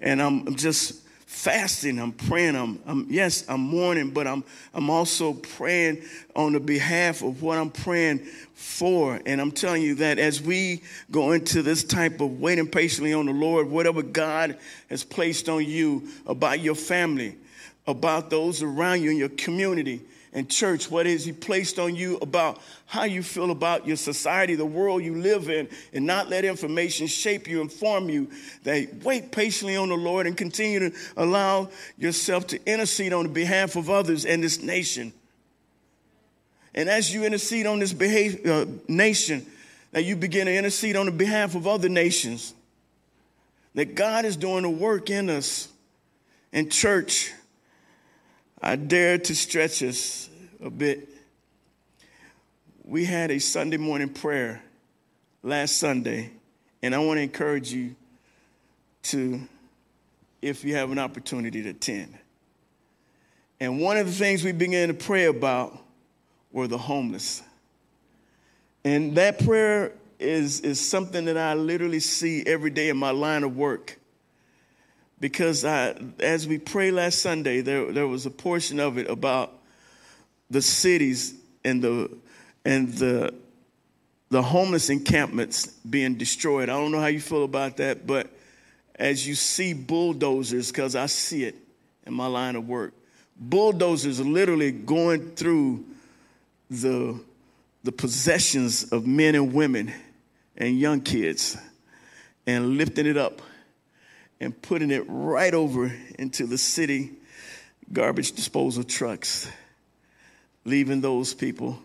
[0.00, 5.34] and I'm just fasting, I'm praying, I'm, I'm, yes, I'm mourning, but I'm I'm also
[5.34, 6.02] praying
[6.34, 8.20] on the behalf of what I'm praying
[8.54, 9.20] for.
[9.26, 13.26] And I'm telling you that as we go into this type of waiting patiently on
[13.26, 14.56] the Lord, whatever God
[14.88, 17.36] has placed on you about your family,
[17.86, 20.02] about those around you in your community,
[20.34, 24.56] and church, what has He placed on you about how you feel about your society,
[24.56, 28.28] the world you live in, and not let information shape you, inform you.
[28.64, 33.28] That wait patiently on the Lord and continue to allow yourself to intercede on the
[33.28, 35.12] behalf of others and this nation.
[36.74, 39.46] And as you intercede on this behave, uh, nation,
[39.92, 42.52] that you begin to intercede on the behalf of other nations.
[43.74, 45.68] That God is doing a work in us.
[46.52, 47.32] In church,
[48.66, 50.30] I dare to stretch us
[50.62, 51.10] a bit.
[52.82, 54.62] We had a Sunday morning prayer
[55.42, 56.30] last Sunday,
[56.82, 57.94] and I want to encourage you
[59.02, 59.42] to,
[60.40, 62.16] if you have an opportunity to attend.
[63.60, 65.78] And one of the things we began to pray about
[66.50, 67.42] were the homeless.
[68.82, 73.44] And that prayer is, is something that I literally see every day in my line
[73.44, 73.98] of work
[75.20, 79.52] because I, as we prayed last Sunday, there, there was a portion of it about
[80.50, 82.10] the cities and the
[82.64, 83.34] and the
[84.30, 86.68] the homeless encampments being destroyed.
[86.68, 88.28] I don't know how you feel about that, but
[88.96, 91.54] as you see bulldozers, because I see it
[92.06, 92.94] in my line of work,
[93.36, 95.84] bulldozers literally going through
[96.70, 97.20] the
[97.84, 99.92] the possessions of men and women
[100.56, 101.56] and young kids
[102.46, 103.42] and lifting it up
[104.40, 107.12] and putting it right over into the city
[107.92, 109.48] garbage disposal trucks,
[110.64, 111.78] leaving those people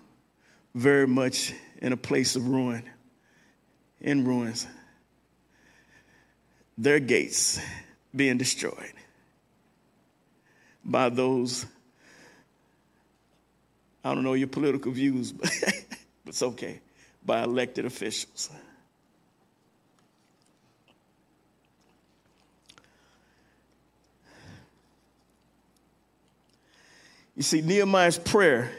[0.75, 2.83] very much in a place of ruin,
[4.01, 4.67] in ruins.
[6.77, 7.59] Their gates
[8.15, 8.93] being destroyed
[10.85, 11.65] by those,
[14.03, 15.51] I don't know your political views, but
[16.25, 16.79] it's okay,
[17.25, 18.49] by elected officials.
[27.39, 28.69] You see, Nehemiah's prayer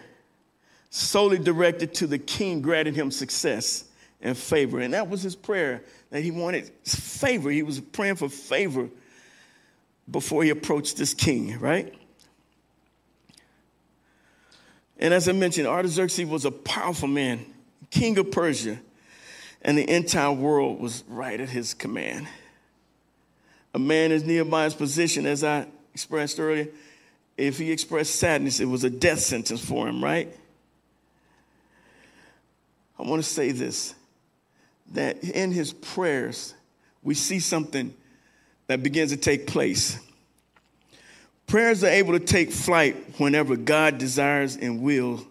[0.90, 3.84] solely directed to the king, granted him success
[4.20, 4.80] and favor.
[4.80, 7.48] And that was his prayer that he wanted favor.
[7.48, 8.90] He was praying for favor
[10.10, 11.94] before he approached this king, right?
[14.98, 17.46] And as I mentioned, Artaxerxes was a powerful man,
[17.90, 18.78] king of Persia,
[19.62, 22.28] and the entire world was right at his command.
[23.72, 26.68] A man in Nehemiah's position, as I expressed earlier,
[27.36, 30.34] if he expressed sadness, it was a death sentence for him, right?
[32.98, 33.94] I want to say this
[34.92, 36.52] that in his prayers,
[37.02, 37.94] we see something
[38.66, 39.98] that begins to take place.
[41.46, 45.24] Prayers are able to take flight whenever God desires and will.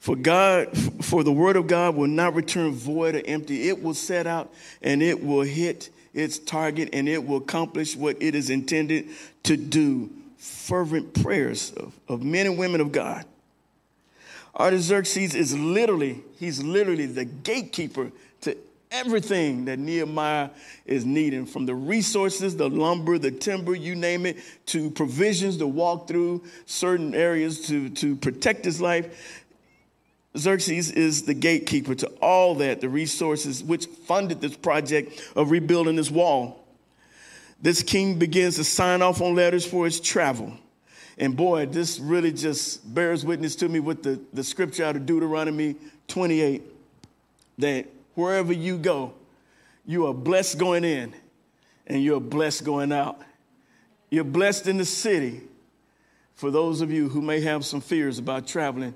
[0.00, 3.68] For God, for the word of God will not return void or empty.
[3.68, 4.52] It will set out
[4.82, 9.08] and it will hit its target and it will accomplish what it is intended
[9.44, 10.10] to do
[10.46, 13.24] fervent prayers of, of men and women of God.
[14.58, 18.56] Artaxerxes is literally, he's literally the gatekeeper to
[18.90, 20.50] everything that Nehemiah
[20.86, 25.66] is needing from the resources, the lumber, the timber, you name it, to provisions to
[25.66, 29.44] walk through certain areas to, to protect his life.
[30.38, 35.96] Xerxes is the gatekeeper to all that, the resources which funded this project of rebuilding
[35.96, 36.65] this wall.
[37.60, 40.52] This king begins to sign off on letters for his travel.
[41.18, 45.06] And boy, this really just bears witness to me with the, the scripture out of
[45.06, 45.76] Deuteronomy
[46.08, 46.62] 28
[47.58, 49.14] that wherever you go,
[49.86, 51.14] you are blessed going in
[51.86, 53.20] and you're blessed going out.
[54.10, 55.40] You're blessed in the city
[56.34, 58.94] for those of you who may have some fears about traveling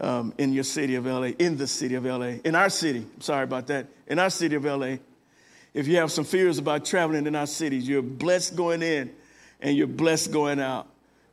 [0.00, 3.44] um, in your city of LA, in the city of LA, in our city, sorry
[3.44, 4.96] about that, in our city of LA.
[5.74, 9.10] If you have some fears about traveling in our cities, you're blessed going in
[9.60, 10.86] and you're blessed going out.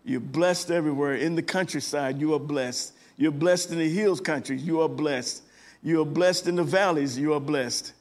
[0.05, 1.15] You're blessed everywhere.
[1.15, 2.93] In the countryside, you are blessed.
[3.17, 5.43] You're blessed in the hills countries, you are blessed.
[5.83, 7.93] You are blessed in the valleys, you are blessed.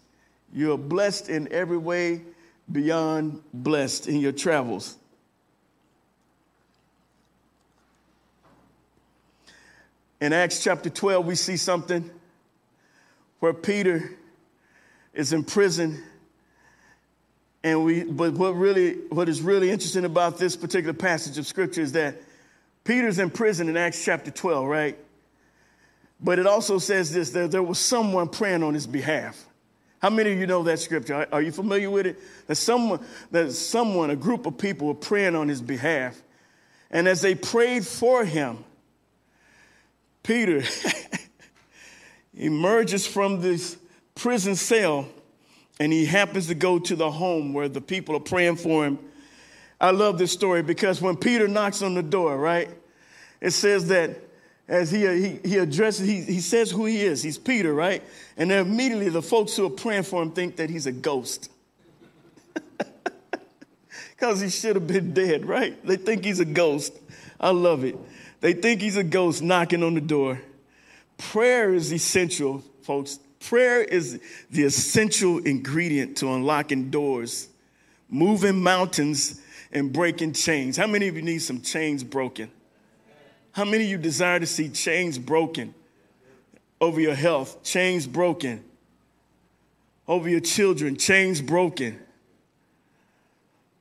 [0.52, 2.22] You are blessed in every way
[2.70, 4.96] beyond blessed in your travels.
[10.20, 12.10] In Acts chapter 12, we see something
[13.38, 14.16] where Peter
[15.14, 16.02] is in prison.
[17.64, 21.80] And we, but what really, what is really interesting about this particular passage of scripture
[21.80, 22.16] is that
[22.84, 24.98] Peter's in prison in Acts chapter 12, right?
[26.20, 29.44] But it also says this that there was someone praying on his behalf.
[30.00, 31.26] How many of you know that scripture?
[31.32, 32.18] Are you familiar with it?
[32.46, 36.20] That someone, that someone, a group of people were praying on his behalf.
[36.90, 38.64] And as they prayed for him,
[40.22, 40.62] Peter
[42.34, 43.76] emerges from this
[44.14, 45.08] prison cell
[45.80, 48.98] and he happens to go to the home where the people are praying for him.
[49.80, 52.68] I love this story because when Peter knocks on the door, right,
[53.40, 54.18] it says that
[54.66, 57.22] as he, uh, he, he addresses, he, he says who he is.
[57.22, 58.02] He's Peter, right?
[58.36, 61.50] And then immediately the folks who are praying for him think that he's a ghost.
[64.10, 65.80] Because he should have been dead, right?
[65.86, 66.92] They think he's a ghost.
[67.38, 67.96] I love it.
[68.40, 70.40] They think he's a ghost knocking on the door.
[71.18, 73.20] Prayer is essential, folks.
[73.40, 74.20] Prayer is
[74.50, 77.48] the essential ingredient to unlocking doors,
[78.08, 79.40] moving mountains,
[79.72, 80.76] and breaking chains.
[80.76, 82.50] How many of you need some chains broken?
[83.52, 85.74] How many of you desire to see chains broken
[86.80, 88.64] over your health, chains broken
[90.06, 91.98] over your children, chains broken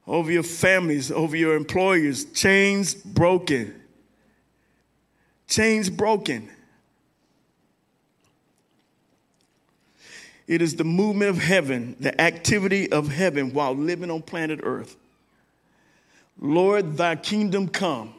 [0.06, 3.74] over your families, over your employers, chains broken?
[5.48, 6.50] Chains broken.
[10.48, 14.96] It is the movement of heaven, the activity of heaven while living on planet Earth.
[16.40, 18.14] Lord, thy kingdom come.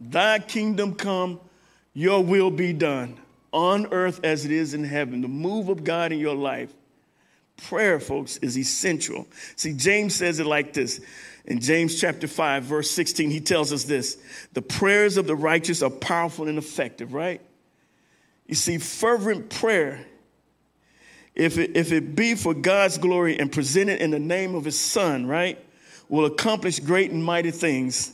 [0.00, 1.40] Thy kingdom come,
[1.92, 3.18] your will be done
[3.52, 5.20] on earth as it is in heaven.
[5.20, 6.72] The move of God in your life.
[7.56, 9.26] Prayer, folks, is essential.
[9.56, 11.00] See, James says it like this.
[11.44, 14.16] In James chapter 5, verse 16, he tells us this
[14.52, 17.40] the prayers of the righteous are powerful and effective, right?
[18.46, 20.06] You see, fervent prayer,
[21.34, 24.78] if it, if it be for God's glory and presented in the name of his
[24.78, 25.58] son, right,
[26.08, 28.12] will accomplish great and mighty things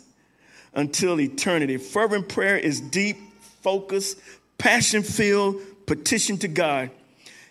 [0.75, 1.79] until eternity.
[1.79, 3.17] Fervent prayer is deep,
[3.62, 4.19] focused,
[4.59, 6.91] passion filled petition to God.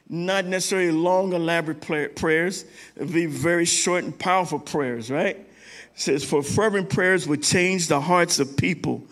[0.08, 2.66] Not necessarily long, elaborate prayers.
[2.96, 5.36] It'll be very short and powerful prayers, right?
[5.38, 5.48] It
[5.96, 9.04] says, For fervent prayers would change the hearts of people,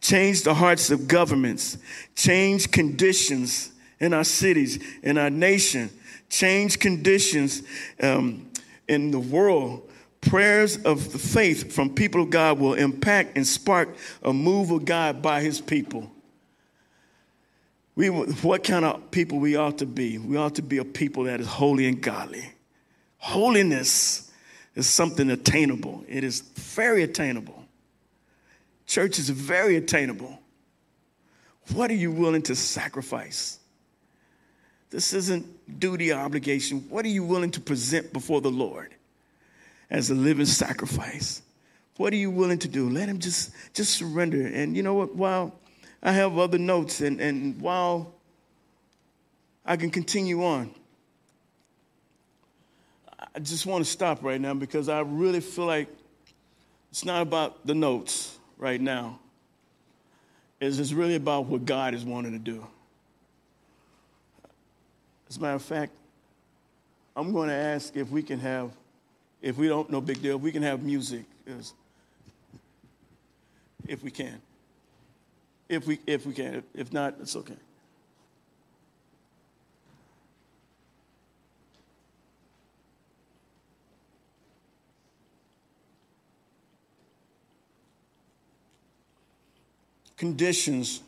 [0.00, 1.76] change the hearts of governments,
[2.14, 5.90] change conditions in our cities, in our nation,
[6.28, 7.62] change conditions
[8.02, 8.50] um,
[8.86, 9.88] in the world
[10.20, 14.84] prayers of the faith from people of God will impact and spark a move of
[14.84, 16.10] God by his people.
[17.94, 20.18] We, what kind of people we ought to be?
[20.18, 22.52] We ought to be a people that is holy and godly.
[23.18, 24.30] Holiness
[24.74, 27.64] is something attainable, it is very attainable.
[28.86, 30.38] Church is very attainable.
[31.74, 33.58] What are you willing to sacrifice?
[34.90, 36.80] This isn't duty or obligation.
[36.88, 38.94] What are you willing to present before the Lord?
[39.90, 41.42] as a living sacrifice.
[41.96, 42.88] What are you willing to do?
[42.88, 44.46] Let him just just surrender.
[44.46, 45.14] And you know what?
[45.14, 45.58] While
[46.02, 48.14] I have other notes and, and while
[49.64, 50.72] I can continue on,
[53.34, 55.88] I just want to stop right now because I really feel like
[56.90, 59.18] it's not about the notes right now.
[60.60, 62.66] It's, it's really about what God is wanting to do.
[65.28, 65.92] As a matter of fact,
[67.14, 68.70] I'm going to ask if we can have
[69.40, 70.36] if we don't, no big deal.
[70.36, 71.24] if We can have music
[73.86, 74.40] if we can.
[75.68, 76.62] If we, if we can.
[76.74, 77.54] If not, it's okay.
[90.16, 91.02] Conditions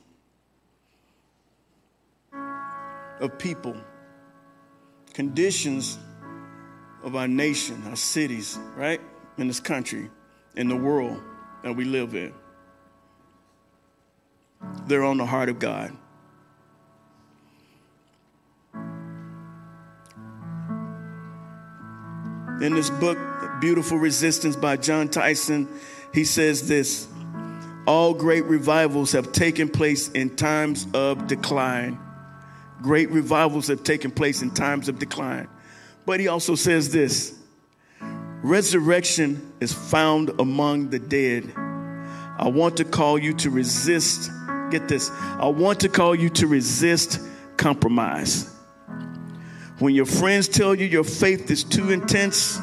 [2.33, 3.77] of people,
[5.15, 5.99] conditions
[7.03, 9.01] of our nation, our cities, right?
[9.39, 10.11] In this country,
[10.57, 11.21] in the world
[11.63, 12.33] that we live in.
[14.87, 15.97] they're on the heart of God.
[22.63, 23.17] In this book,
[23.61, 25.69] Beautiful Resistance by Jon Tyson,
[26.13, 27.09] he says this
[27.87, 31.99] All great revivals have taken place in times of decline.
[32.83, 35.49] Great revivals have taken place in times of decline.
[36.07, 37.39] But he also says this
[38.43, 41.53] Resurrection is found among the dead.
[41.57, 44.31] I want to call you to resist.
[44.70, 45.11] Get this.
[45.11, 47.20] I want to call you to resist
[47.59, 48.51] compromise.
[49.78, 52.59] When your friends tell you your faith is too intense,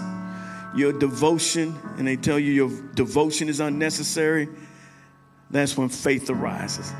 [0.75, 4.47] your devotion, and they tell you your devotion is unnecessary,
[5.49, 6.91] that's when faith arises.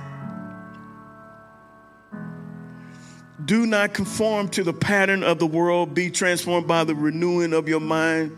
[3.47, 7.69] Do not conform to the pattern of the world, be transformed by the renewing of
[7.69, 8.35] your mind,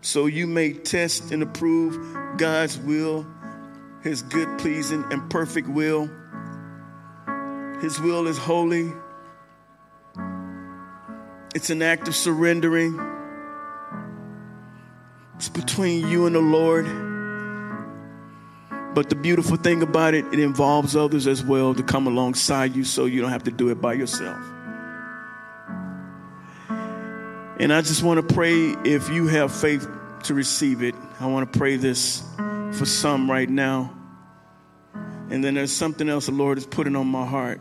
[0.00, 1.96] so you may test and approve
[2.36, 3.24] God's will,
[4.02, 6.10] His good, pleasing, and perfect will.
[7.80, 8.92] His will is holy,
[11.54, 12.98] it's an act of surrendering.
[15.36, 17.13] It's between you and the Lord.
[18.94, 22.84] But the beautiful thing about it, it involves others as well to come alongside you
[22.84, 24.38] so you don't have to do it by yourself.
[27.58, 29.88] And I just want to pray if you have faith
[30.24, 30.94] to receive it.
[31.18, 32.22] I want to pray this
[32.72, 33.92] for some right now.
[35.30, 37.60] And then there's something else the Lord is putting on my heart.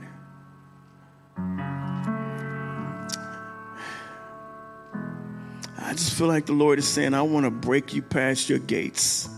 [5.78, 8.60] I just feel like the Lord is saying, I want to break you past your
[8.60, 9.30] gates.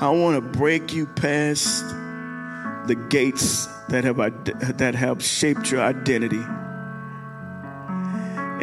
[0.00, 1.84] I want to break you past
[2.86, 4.16] the gates that have,
[4.78, 6.42] that have shaped your identity.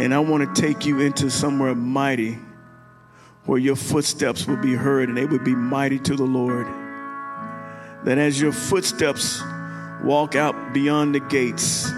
[0.01, 2.37] And I want to take you into somewhere mighty
[3.45, 6.67] where your footsteps will be heard and they would be mighty to the Lord.
[8.03, 9.41] That as your footsteps
[10.03, 11.89] walk out beyond the gates,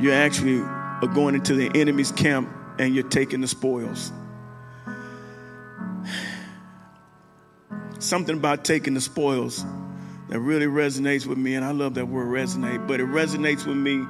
[0.00, 2.48] you actually are going into the enemy's camp
[2.78, 4.12] and you're taking the spoils.
[8.06, 9.64] Something about taking the spoils
[10.28, 13.76] that really resonates with me, and I love that word resonate, but it resonates with
[13.76, 14.04] me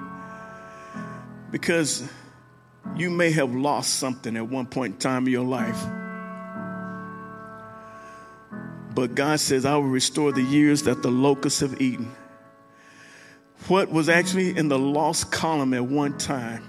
[1.51, 2.09] because
[2.97, 5.83] you may have lost something at one point in time in your life.
[8.95, 12.15] But God says, I will restore the years that the locusts have eaten
[13.69, 16.63] what was actually in the lost column at one time,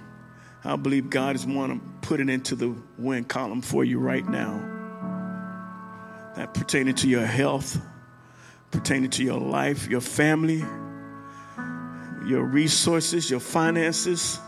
[0.63, 4.27] I believe God is wanting to put it into the win column for you right
[4.27, 4.76] now.
[6.37, 7.81] That pertaining to your health,
[8.69, 10.63] pertaining to your life, your family,
[12.27, 14.39] your resources, your finances.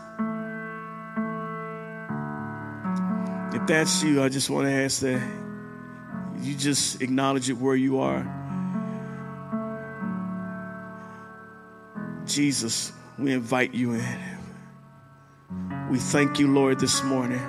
[3.52, 5.20] If that's you, I just want to ask that
[6.38, 8.22] you just acknowledge it where you are.
[12.24, 14.18] Jesus, we invite you in.
[15.90, 17.42] We thank you, Lord, this morning.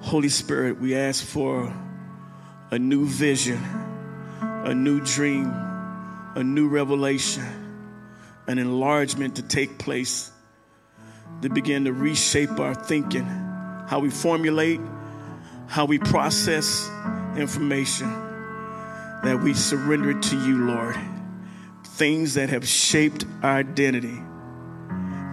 [0.00, 1.72] Holy Spirit, we ask for
[2.70, 3.62] a new vision,
[4.40, 5.52] a new dream,
[6.34, 7.44] a new revelation,
[8.46, 10.30] an enlargement to take place
[11.42, 14.80] to begin to reshape our thinking, how we formulate,
[15.68, 16.88] how we process
[17.36, 18.08] information,
[19.22, 20.96] that we surrender to you, Lord
[22.00, 24.22] things that have shaped our identity.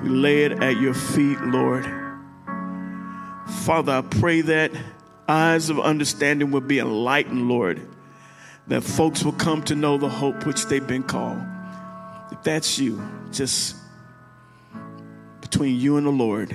[0.04, 1.86] We lay it at your feet, Lord.
[3.48, 4.72] Father, I pray that
[5.28, 7.82] eyes of understanding will be enlightened, Lord,
[8.68, 11.42] that folks will come to know the hope which they've been called.
[12.32, 13.76] If that's you, just
[15.42, 16.50] between you and the Lord,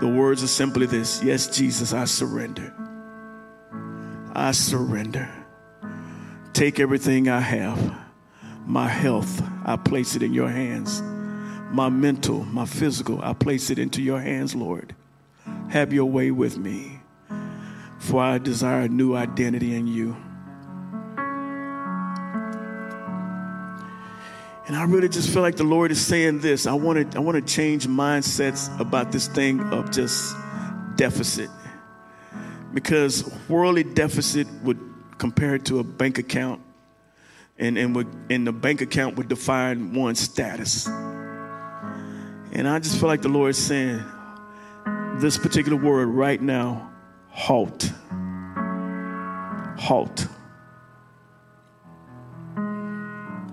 [0.00, 2.74] the words are simply this Yes, Jesus, I surrender.
[4.34, 5.30] I surrender.
[6.52, 7.96] Take everything I have.
[8.66, 11.02] My health, I place it in your hands.
[11.74, 14.94] My mental, my physical, I place it into your hands, Lord.
[15.70, 17.00] Have your way with me,
[17.98, 20.16] for I desire a new identity in you.
[24.68, 26.68] And I really just feel like the Lord is saying this.
[26.68, 30.36] I want to I want to change mindsets about this thing of just
[30.94, 31.50] deficit.
[32.72, 34.78] Because worldly deficit would
[35.18, 36.62] compared to a bank account,
[37.58, 40.88] and, and, would, and the bank account would define one's status.
[42.54, 44.02] And I just feel like the Lord is saying
[45.16, 46.92] this particular word right now
[47.28, 47.90] halt.
[49.76, 50.28] Halt.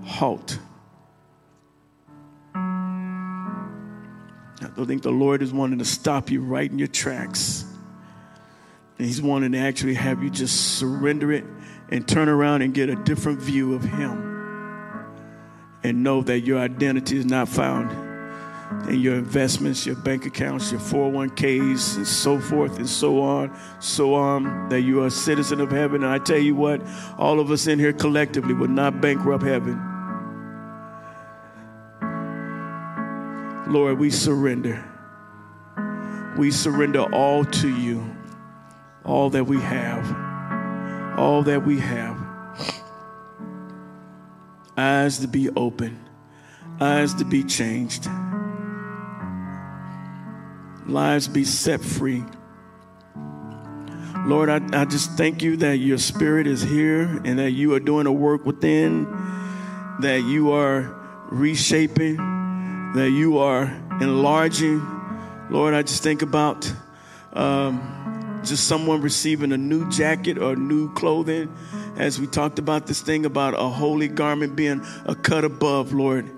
[0.04, 0.58] Halt.
[4.64, 7.64] I think the Lord is wanting to stop you right in your tracks
[8.98, 11.44] And He's wanting to actually have you just surrender it
[11.90, 14.30] and turn around and get a different view of Him.
[15.82, 17.90] And know that your identity is not found
[18.88, 24.14] in your investments, your bank accounts, your 401ks, and so forth and so on, so
[24.14, 26.02] on, that you are a citizen of heaven.
[26.04, 26.82] And I tell you what,
[27.18, 29.80] all of us in here collectively will not bankrupt heaven.
[33.68, 34.84] Lord, we surrender.
[36.36, 38.04] We surrender all to you,
[39.04, 42.16] all that we have, all that we have.
[44.76, 45.98] Eyes to be open,
[46.80, 48.08] eyes to be changed,
[50.86, 52.24] lives be set free.
[54.24, 57.80] Lord, I, I just thank you that your spirit is here and that you are
[57.80, 59.04] doing a work within,
[60.00, 60.94] that you are
[61.30, 62.16] reshaping,
[62.94, 63.64] that you are
[64.00, 64.80] enlarging.
[65.50, 66.72] Lord, I just think about
[67.32, 71.52] um, just someone receiving a new jacket or new clothing,
[71.96, 76.30] as we talked about this thing about a holy garment being a cut above, Lord.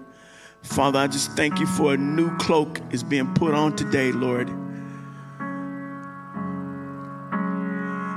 [0.65, 4.49] Father, I just thank you for a new cloak is being put on today, Lord.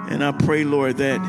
[0.10, 1.20] And I pray, Lord, that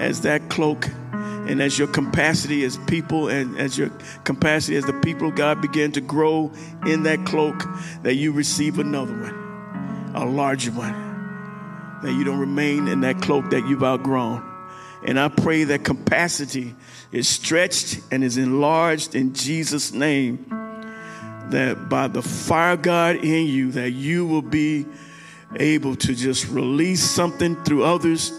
[0.00, 3.88] as that cloak and as your capacity as people and as your
[4.24, 6.52] capacity as the people of God begin to grow
[6.86, 7.64] in that cloak,
[8.02, 13.48] that you receive another one, a larger one, that you don't remain in that cloak
[13.50, 14.51] that you've outgrown.
[15.06, 16.74] And I pray that capacity
[17.10, 20.46] is stretched and is enlarged in Jesus' name.
[21.50, 24.86] That by the fire God in you, that you will be
[25.56, 28.32] able to just release something through others,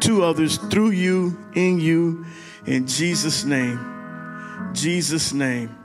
[0.00, 2.24] to others, through you, in you,
[2.64, 3.78] in Jesus' name.
[4.72, 5.76] Jesus' name.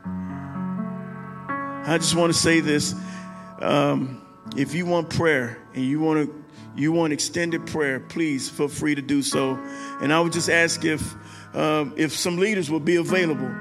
[1.84, 2.96] I just want to say this.
[3.60, 4.22] Um,
[4.56, 6.41] if you want prayer and you want to
[6.76, 9.56] you want extended prayer, please feel free to do so.
[10.02, 11.16] And I would just ask if
[11.54, 13.52] um, if some leaders will be available,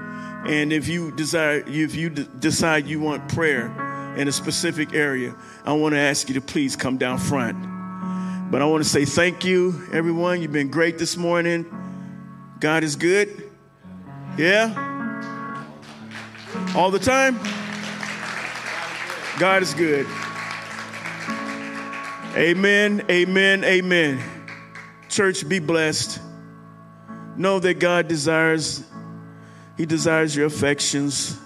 [0.47, 5.35] and if you desire, if you d- decide you want prayer in a specific area,
[5.65, 7.59] I want to ask you to please come down front.
[8.51, 10.43] But I want to say thank you, everyone.
[10.43, 11.67] You've been great this morning.
[12.59, 13.51] God is good.
[14.37, 14.87] Yeah?
[16.77, 17.39] All the time?
[19.39, 20.07] God is good.
[22.37, 24.23] Amen, amen, amen.
[25.09, 26.21] Church, be blessed.
[27.37, 28.85] Know that God desires,
[29.77, 31.37] He desires your affections.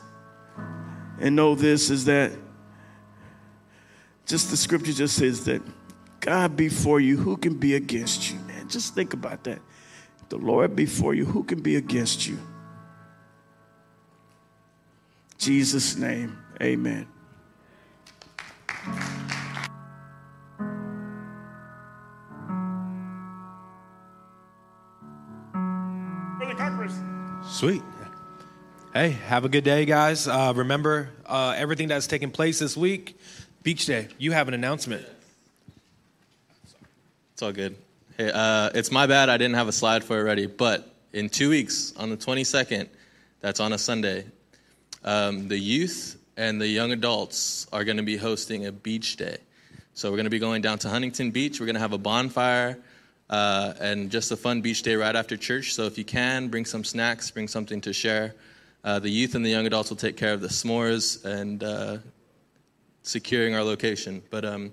[1.19, 2.33] And know this is that
[4.27, 5.63] just the scripture just says that
[6.21, 8.69] God be for you, who can be against you, man?
[8.69, 9.61] Just think about that.
[10.29, 12.39] The Lord be for you, who can be against you?
[15.39, 17.07] Jesus' name, amen.
[27.65, 27.83] Sweet.
[28.93, 30.29] Hey, have a good day, guys.
[30.29, 33.19] Uh, remember uh, everything that's taking place this week.
[33.63, 35.07] Beach Day, you have an announcement.
[37.33, 37.75] It's all good.
[38.19, 41.31] Hey, uh, it's my bad I didn't have a slide for it ready, but in
[41.31, 42.87] two weeks, on the 22nd,
[43.41, 44.27] that's on a Sunday,
[45.03, 49.39] um, the youth and the young adults are going to be hosting a beach day.
[49.95, 51.61] So we're going to be going down to Huntington Beach.
[51.61, 52.77] We're going to have a bonfire
[53.35, 55.75] uh, and just a fun beach day right after church.
[55.75, 58.35] So if you can, bring some snacks, bring something to share.
[58.85, 61.99] Uh, the youth and the young adults will take care of the s'mores and uh,
[63.03, 64.23] securing our location.
[64.31, 64.73] But um,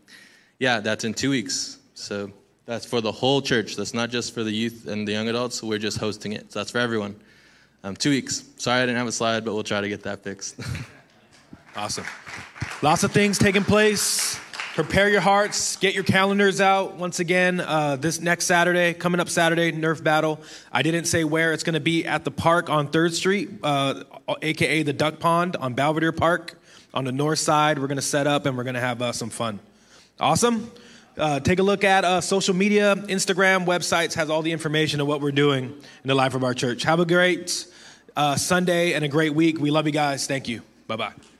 [0.59, 1.79] yeah, that's in two weeks.
[1.95, 2.31] So
[2.67, 3.75] that's for the whole church.
[3.75, 5.63] That's not just for the youth and the young adults.
[5.63, 6.51] We're just hosting it.
[6.51, 7.15] So that's for everyone.
[7.83, 8.43] Um, two weeks.
[8.57, 10.59] Sorry I didn't have a slide, but we'll try to get that fixed.
[11.73, 12.03] Awesome.
[12.81, 14.37] Lots of things taking place.
[14.75, 15.75] Prepare your hearts.
[15.75, 16.95] Get your calendars out.
[16.95, 20.39] Once again, uh, this next Saturday, coming up Saturday, Nerf Battle.
[20.71, 21.51] I didn't say where.
[21.51, 24.05] It's going to be at the park on 3rd Street, uh,
[24.41, 26.57] aka the Duck Pond on Belvedere Park.
[26.93, 29.11] On the north side, we're going to set up and we're going to have uh,
[29.11, 29.59] some fun.
[30.21, 30.71] Awesome.
[31.17, 35.07] Uh, take a look at uh, social media, Instagram, websites, has all the information of
[35.07, 36.83] what we're doing in the life of our church.
[36.83, 37.67] Have a great
[38.15, 39.59] uh, Sunday and a great week.
[39.59, 40.27] We love you guys.
[40.27, 40.61] Thank you.
[40.87, 41.30] Bye bye.